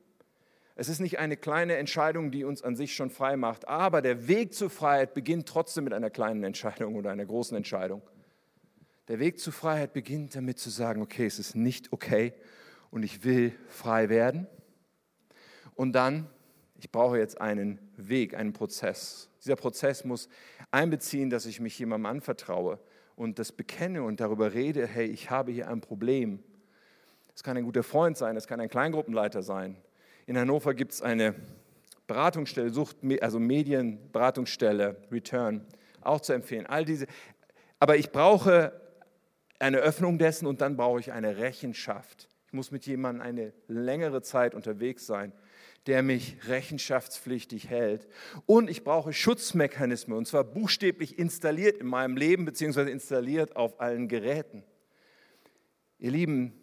[0.75, 4.27] Es ist nicht eine kleine Entscheidung, die uns an sich schon frei macht, aber der
[4.27, 8.01] Weg zur Freiheit beginnt trotzdem mit einer kleinen Entscheidung oder einer großen Entscheidung.
[9.07, 12.33] Der Weg zur Freiheit beginnt damit zu sagen, okay, es ist nicht okay
[12.91, 14.47] und ich will frei werden.
[15.75, 16.27] Und dann,
[16.77, 19.29] ich brauche jetzt einen Weg, einen Prozess.
[19.45, 20.27] Dieser Prozess muss
[20.71, 22.79] einbeziehen, dass ich mich jemandem anvertraue
[23.15, 26.43] und das bekenne und darüber rede, hey, ich habe hier ein Problem.
[27.35, 29.77] Es kann ein guter Freund sein, es kann ein Kleingruppenleiter sein.
[30.25, 31.35] In Hannover gibt es eine
[32.07, 35.63] Beratungsstelle, Sucht, also Medienberatungsstelle, Return,
[36.01, 36.65] auch zu empfehlen.
[36.65, 37.05] All diese.
[37.79, 38.81] Aber ich brauche
[39.59, 42.29] eine Öffnung dessen und dann brauche ich eine Rechenschaft.
[42.47, 45.33] Ich muss mit jemandem eine längere Zeit unterwegs sein,
[45.87, 48.07] der mich rechenschaftspflichtig hält.
[48.45, 54.07] Und ich brauche Schutzmechanismen, und zwar buchstäblich installiert in meinem Leben, beziehungsweise installiert auf allen
[54.07, 54.63] Geräten.
[55.99, 56.53] Ihr Lieben,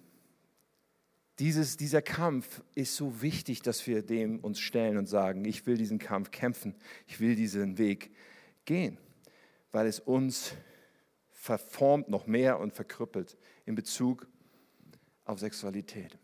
[1.38, 5.76] dieses, dieser Kampf ist so wichtig, dass wir dem uns stellen und sagen, ich will
[5.76, 6.74] diesen Kampf kämpfen,
[7.06, 8.10] ich will diesen Weg
[8.64, 8.98] gehen,
[9.70, 10.54] weil es uns
[11.30, 14.28] verformt noch mehr und verkrüppelt in Bezug
[15.24, 16.18] auf Sexualität.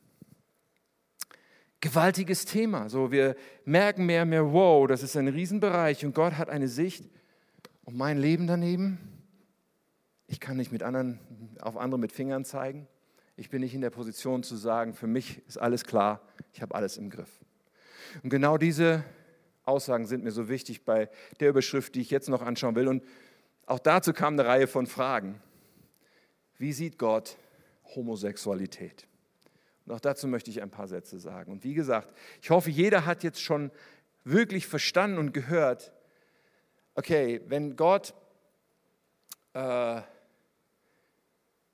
[1.81, 2.89] Gewaltiges Thema.
[2.89, 6.69] So, wir merken mehr und mehr, wow, das ist ein Riesenbereich und Gott hat eine
[6.69, 7.05] Sicht
[7.85, 8.99] und mein Leben daneben.
[10.27, 11.21] Ich kann nicht mit anderen,
[11.61, 12.87] auf andere mit Fingern zeigen.
[13.37, 16.21] Ich bin nicht in der Position zu sagen, für mich ist alles klar,
[16.53, 17.31] ich habe alles im Griff.
[18.23, 19.05] Und genau diese
[19.65, 21.09] Aussagen sind mir so wichtig bei
[21.41, 22.89] der Überschrift, die ich jetzt noch anschauen will.
[22.89, 23.05] Und
[23.67, 25.41] auch dazu kam eine Reihe von Fragen.
[26.57, 27.37] Wie sieht Gott
[27.95, 29.08] Homosexualität?
[29.89, 31.51] Und auch dazu möchte ich ein paar Sätze sagen.
[31.51, 32.13] Und wie gesagt,
[32.43, 33.71] ich hoffe, jeder hat jetzt schon
[34.23, 35.95] wirklich verstanden und gehört,
[36.95, 38.13] okay, wenn Gott,
[39.55, 40.03] äh,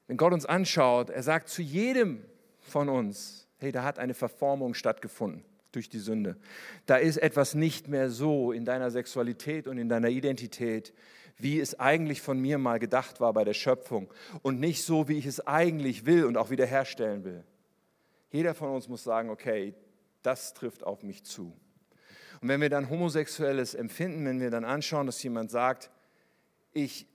[0.07, 2.25] wenn Gott uns anschaut, er sagt zu jedem
[2.61, 6.37] von uns, hey, da hat eine Verformung stattgefunden durch die Sünde.
[6.87, 10.95] Da ist etwas nicht mehr so in deiner Sexualität und in deiner Identität,
[11.37, 15.19] wie es eigentlich von mir mal gedacht war bei der Schöpfung und nicht so, wie
[15.19, 17.43] ich es eigentlich will und auch wiederherstellen will.
[18.35, 19.75] Jeder von uns muss sagen, okay,
[20.23, 21.57] das trifft auf mich zu.
[22.41, 25.89] Und wenn wir dann homosexuelles empfinden, wenn wir dann anschauen, dass jemand sagt,
[26.73, 27.07] ich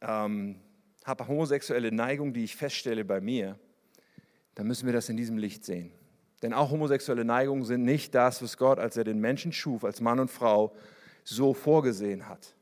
[0.00, 0.58] ähm,
[1.04, 3.60] habe homosexuelle Neigung, die ich feststelle bei mir,
[4.56, 5.92] dann müssen wir das in diesem Licht sehen.
[6.42, 10.00] Denn auch homosexuelle Neigungen sind nicht das, was Gott, als er den Menschen schuf, als
[10.00, 10.74] Mann und Frau,
[11.22, 12.56] so vorgesehen hat.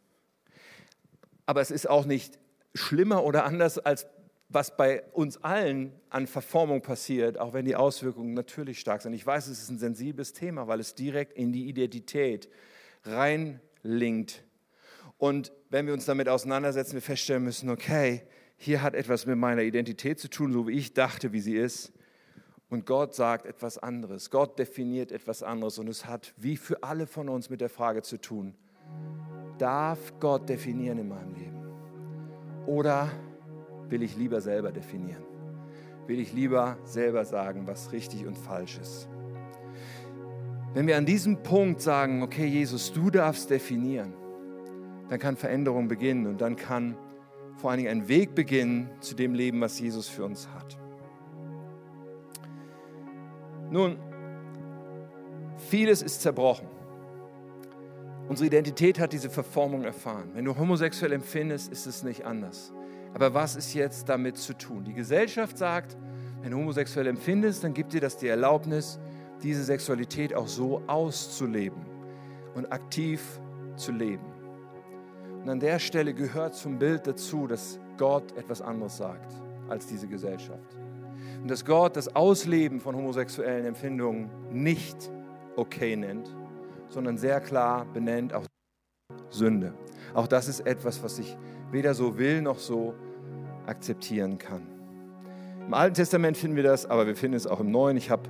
[1.47, 2.39] Aber es ist auch nicht
[2.75, 4.07] schlimmer oder anders als
[4.49, 9.13] was bei uns allen an Verformung passiert, auch wenn die Auswirkungen natürlich stark sind.
[9.13, 12.49] Ich weiß, es ist ein sensibles Thema, weil es direkt in die Identität
[13.05, 14.45] reinlinkt.
[15.19, 18.23] Und wenn wir uns damit auseinandersetzen, wir feststellen müssen, okay,
[18.57, 21.93] hier hat etwas mit meiner Identität zu tun, so wie ich dachte, wie sie ist.
[22.71, 24.31] Und Gott sagt etwas anderes.
[24.31, 25.79] Gott definiert etwas anderes.
[25.79, 28.55] Und es hat wie für alle von uns mit der Frage zu tun,
[29.59, 32.67] darf Gott definieren in meinem Leben?
[32.67, 33.11] Oder
[33.89, 35.23] will ich lieber selber definieren.
[36.07, 39.09] Will ich lieber selber sagen, was richtig und falsch ist.
[40.75, 44.13] Wenn wir an diesem Punkt sagen, okay Jesus, du darfst definieren,
[45.09, 46.97] dann kann Veränderung beginnen und dann kann
[47.57, 50.79] vor allen Dingen ein Weg beginnen zu dem Leben, was Jesus für uns hat.
[53.71, 53.99] Nun,
[55.57, 56.69] vieles ist zerbrochen.
[58.29, 60.31] Unsere Identität hat diese Verformung erfahren.
[60.35, 62.73] Wenn du homosexuell empfindest, ist es nicht anders.
[63.15, 64.85] Aber was ist jetzt damit zu tun?
[64.85, 65.97] Die Gesellschaft sagt,
[66.43, 68.99] wenn du homosexuell empfindest, dann gibt dir das die Erlaubnis,
[69.43, 71.83] diese Sexualität auch so auszuleben
[72.55, 73.41] und aktiv
[73.77, 74.25] zu leben.
[75.43, 79.35] Und an der Stelle gehört zum Bild dazu, dass Gott etwas anderes sagt
[79.69, 80.77] als diese Gesellschaft.
[81.43, 85.11] Und dass Gott das Ausleben von homosexuellen Empfindungen nicht
[85.57, 86.35] okay nennt,
[86.89, 88.45] sondern sehr klar benennt auch
[89.31, 89.75] Sünde.
[90.15, 91.37] Auch das ist etwas, was ich
[91.71, 92.95] weder so will noch so
[93.67, 94.63] akzeptieren kann.
[95.67, 97.97] Im Alten Testament finden wir das, aber wir finden es auch im Neuen.
[97.97, 98.23] Ich habe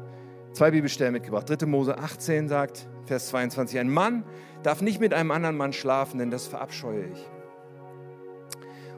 [0.53, 1.49] zwei Bibelstellen mitgebracht.
[1.49, 1.67] 3.
[1.67, 4.25] Mose 18 sagt, Vers 22, ein Mann
[4.63, 7.27] darf nicht mit einem anderen Mann schlafen, denn das verabscheue ich.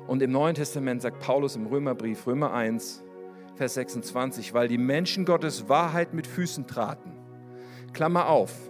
[0.06, 3.04] Und im Neuen Testament sagt Paulus im Römerbrief, Römer 1,
[3.56, 7.12] Vers 26, weil die Menschen Gottes Wahrheit mit Füßen traten.
[7.92, 8.69] Klammer auf,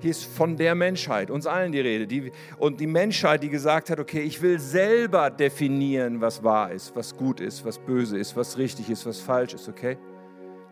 [0.00, 2.06] hier ist von der Menschheit, uns allen die Rede.
[2.06, 6.94] Die, und die Menschheit, die gesagt hat, okay, ich will selber definieren, was wahr ist,
[6.94, 9.98] was gut ist, was böse ist, was richtig ist, was falsch ist, okay?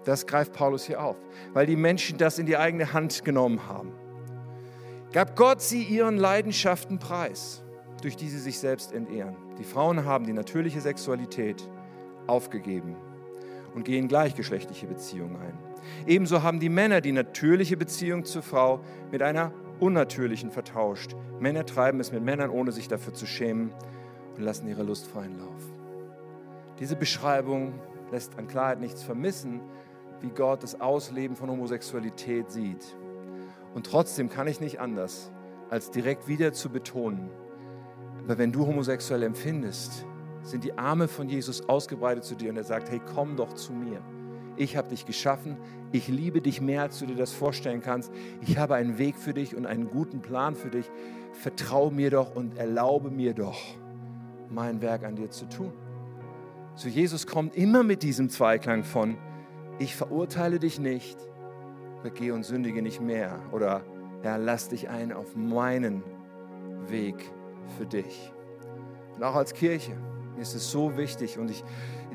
[0.04, 1.16] Das greift Paulus hier auf,
[1.52, 3.92] weil die Menschen das in die eigene Hand genommen haben.
[5.12, 7.64] Gab Gott sie ihren Leidenschaften preis,
[8.02, 9.36] durch die sie sich selbst entehren.
[9.58, 11.68] Die Frauen haben die natürliche Sexualität
[12.26, 12.96] aufgegeben
[13.74, 15.65] und gehen gleichgeschlechtliche Beziehungen ein.
[16.06, 18.80] Ebenso haben die Männer die natürliche Beziehung zur Frau
[19.10, 21.14] mit einer unnatürlichen vertauscht.
[21.38, 23.72] Männer treiben es mit Männern, ohne sich dafür zu schämen
[24.36, 25.62] und lassen ihre Lust freien Lauf.
[26.78, 27.74] Diese Beschreibung
[28.10, 29.60] lässt an Klarheit nichts vermissen,
[30.20, 32.96] wie Gott das Ausleben von Homosexualität sieht.
[33.74, 35.30] Und trotzdem kann ich nicht anders,
[35.68, 37.28] als direkt wieder zu betonen,
[38.26, 40.04] aber wenn du homosexuell empfindest,
[40.42, 43.72] sind die Arme von Jesus ausgebreitet zu dir und er sagt, hey, komm doch zu
[43.72, 44.02] mir.
[44.56, 45.56] Ich habe dich geschaffen,
[45.92, 48.12] ich liebe dich mehr, als du dir das vorstellen kannst.
[48.40, 50.90] Ich habe einen Weg für dich und einen guten Plan für dich.
[51.32, 53.58] Vertraue mir doch und erlaube mir doch,
[54.50, 55.72] mein Werk an dir zu tun.
[56.74, 59.16] So Jesus kommt immer mit diesem Zweiklang von,
[59.78, 61.18] ich verurteile dich nicht,
[62.14, 63.38] geh und sündige nicht mehr.
[63.52, 63.82] Oder
[64.22, 66.02] Herr, lass dich ein auf meinen
[66.88, 67.30] Weg
[67.76, 68.32] für dich.
[69.16, 69.92] Und auch als Kirche
[70.38, 71.64] ist es so wichtig und ich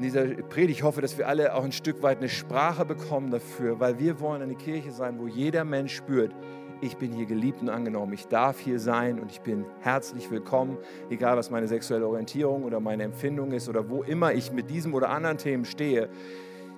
[0.02, 3.80] in dieser Predigt hoffe, dass wir alle auch ein Stück weit eine Sprache bekommen dafür,
[3.80, 6.34] weil wir wollen eine Kirche sein, wo jeder Mensch spürt,
[6.82, 10.80] ich bin hier geliebt und angenommen, ich darf hier sein und ich bin herzlich willkommen,
[11.12, 14.96] egal was meine sexuelle Orientierung oder meine Empfindung ist oder wo immer ich mit diesem
[14.96, 16.10] oder anderen Themen stehe.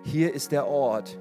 [0.04, 1.18] Hier ist der Ort,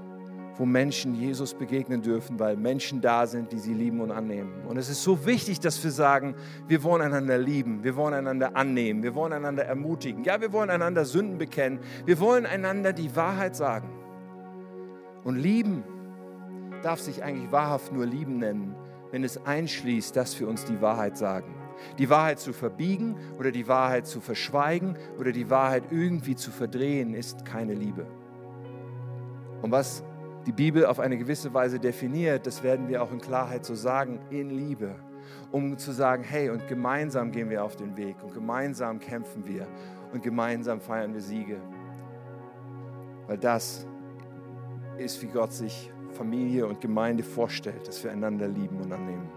[0.57, 4.67] wo Menschen Jesus begegnen dürfen, weil Menschen da sind, die sie lieben und annehmen.
[4.67, 6.35] Und es ist so wichtig, dass wir sagen,
[6.69, 10.25] wir wollen einander lieben, wir wollen einander annehmen, wir wollen einander ermutigen.
[10.25, 13.89] Ja, wir wollen einander Sünden bekennen, wir wollen einander die Wahrheit sagen.
[15.25, 15.85] Und lieben
[16.83, 18.75] darf sich eigentlich wahrhaft nur lieben nennen,
[19.11, 21.55] wenn es einschließt, dass wir uns die Wahrheit sagen.
[21.99, 27.15] Die Wahrheit zu verbiegen oder die Wahrheit zu verschweigen oder die Wahrheit irgendwie zu verdrehen,
[27.15, 28.07] ist keine Liebe.
[29.63, 30.05] Und was
[30.47, 34.21] die Bibel auf eine gewisse Weise definiert, das werden wir auch in Klarheit so sagen,
[34.31, 34.97] in Liebe,
[35.51, 39.67] um zu sagen, hey, und gemeinsam gehen wir auf den Weg und gemeinsam kämpfen wir
[40.13, 41.57] und gemeinsam feiern wir Siege.
[43.27, 43.87] Weil das
[44.99, 49.29] ist, wie Gott sich Familie und Gemeinde vorstellt, dass wir einander lieben und annehmen.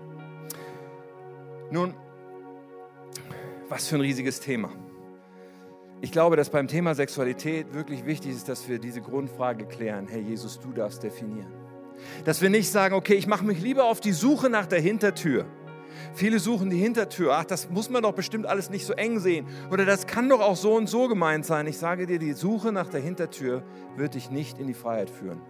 [1.71, 1.93] Nun,
[3.69, 4.69] was für ein riesiges Thema.
[6.01, 10.07] Ich glaube, dass beim Thema Sexualität wirklich wichtig ist, dass wir diese Grundfrage klären.
[10.07, 11.51] Herr Jesus, du darfst definieren.
[12.25, 15.45] Dass wir nicht sagen, okay, ich mache mich lieber auf die Suche nach der Hintertür.
[16.13, 17.33] Viele suchen die Hintertür.
[17.33, 19.47] Ach, das muss man doch bestimmt alles nicht so eng sehen.
[19.71, 21.67] Oder das kann doch auch so und so gemeint sein.
[21.67, 23.63] Ich sage dir, die Suche nach der Hintertür
[23.95, 25.41] wird dich nicht in die Freiheit führen.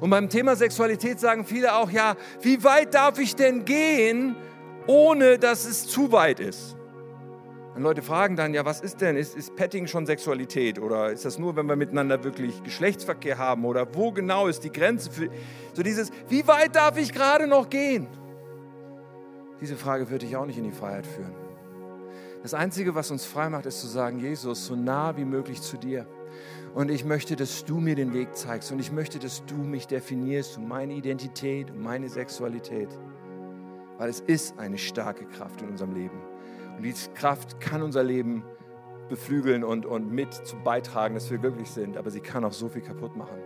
[0.00, 4.36] Und beim Thema Sexualität sagen viele auch, ja, wie weit darf ich denn gehen,
[4.86, 6.75] ohne dass es zu weit ist?
[7.76, 9.18] Und Leute fragen dann, ja, was ist denn?
[9.18, 10.78] Ist, ist Petting schon Sexualität?
[10.78, 13.66] Oder ist das nur, wenn wir miteinander wirklich Geschlechtsverkehr haben?
[13.66, 15.28] Oder wo genau ist die Grenze für
[15.74, 18.08] so dieses, wie weit darf ich gerade noch gehen?
[19.60, 21.34] Diese Frage würde dich auch nicht in die Freiheit führen.
[22.42, 25.76] Das Einzige, was uns frei macht, ist zu sagen, Jesus, so nah wie möglich zu
[25.76, 26.06] dir.
[26.74, 28.72] Und ich möchte, dass du mir den Weg zeigst.
[28.72, 32.88] Und ich möchte, dass du mich definierst um meine Identität, um meine Sexualität.
[33.98, 36.35] Weil es ist eine starke Kraft in unserem Leben.
[36.76, 38.44] Und diese Kraft kann unser Leben
[39.08, 42.68] beflügeln und, und mit zu beitragen, dass wir glücklich sind, aber sie kann auch so
[42.68, 43.38] viel kaputt machen.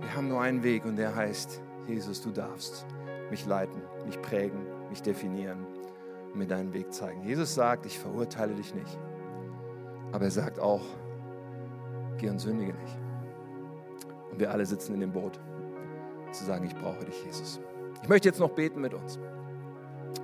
[0.00, 2.86] Wir haben nur einen Weg und der heißt, Jesus, du darfst
[3.30, 5.66] mich leiten, mich prägen, mich definieren
[6.32, 7.22] und mir deinen Weg zeigen.
[7.24, 8.98] Jesus sagt, ich verurteile dich nicht.
[10.12, 10.82] Aber er sagt auch,
[12.16, 12.98] geh und sündige nicht.
[14.30, 15.38] Und wir alle sitzen in dem Boot,
[16.32, 17.60] zu sagen, ich brauche dich, Jesus.
[18.02, 19.18] Ich möchte jetzt noch beten mit uns.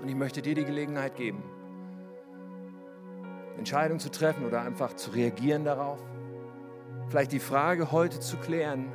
[0.01, 1.43] Und ich möchte dir die Gelegenheit geben,
[3.59, 6.01] Entscheidungen zu treffen oder einfach zu reagieren darauf.
[7.09, 8.87] Vielleicht die Frage heute zu klären,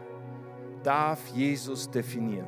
[0.84, 2.48] darf Jesus definieren?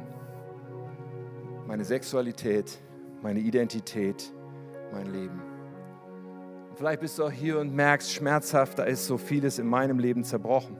[1.67, 2.79] Meine Sexualität,
[3.21, 4.33] meine Identität,
[4.91, 5.41] mein Leben.
[6.69, 9.99] Und vielleicht bist du auch hier und merkst schmerzhaft, da ist so vieles in meinem
[9.99, 10.77] Leben zerbrochen.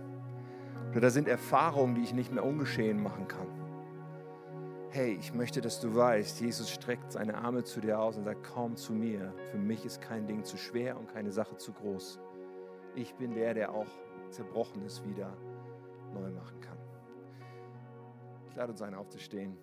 [0.91, 3.60] Oder da sind Erfahrungen, die ich nicht mehr ungeschehen machen kann
[4.93, 8.45] hey, ich möchte, dass du weißt, Jesus streckt seine Arme zu dir aus und sagt,
[8.53, 9.33] komm zu mir.
[9.51, 12.19] Für mich ist kein Ding zu schwer und keine Sache zu groß.
[12.95, 13.87] Ich bin der, der auch
[14.31, 15.31] Zerbrochenes wieder
[16.13, 16.77] neu machen kann.
[18.49, 19.57] Ich lade uns ein, aufzustehen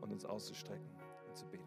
[0.00, 0.88] und uns auszustrecken
[1.28, 1.63] und zu beten.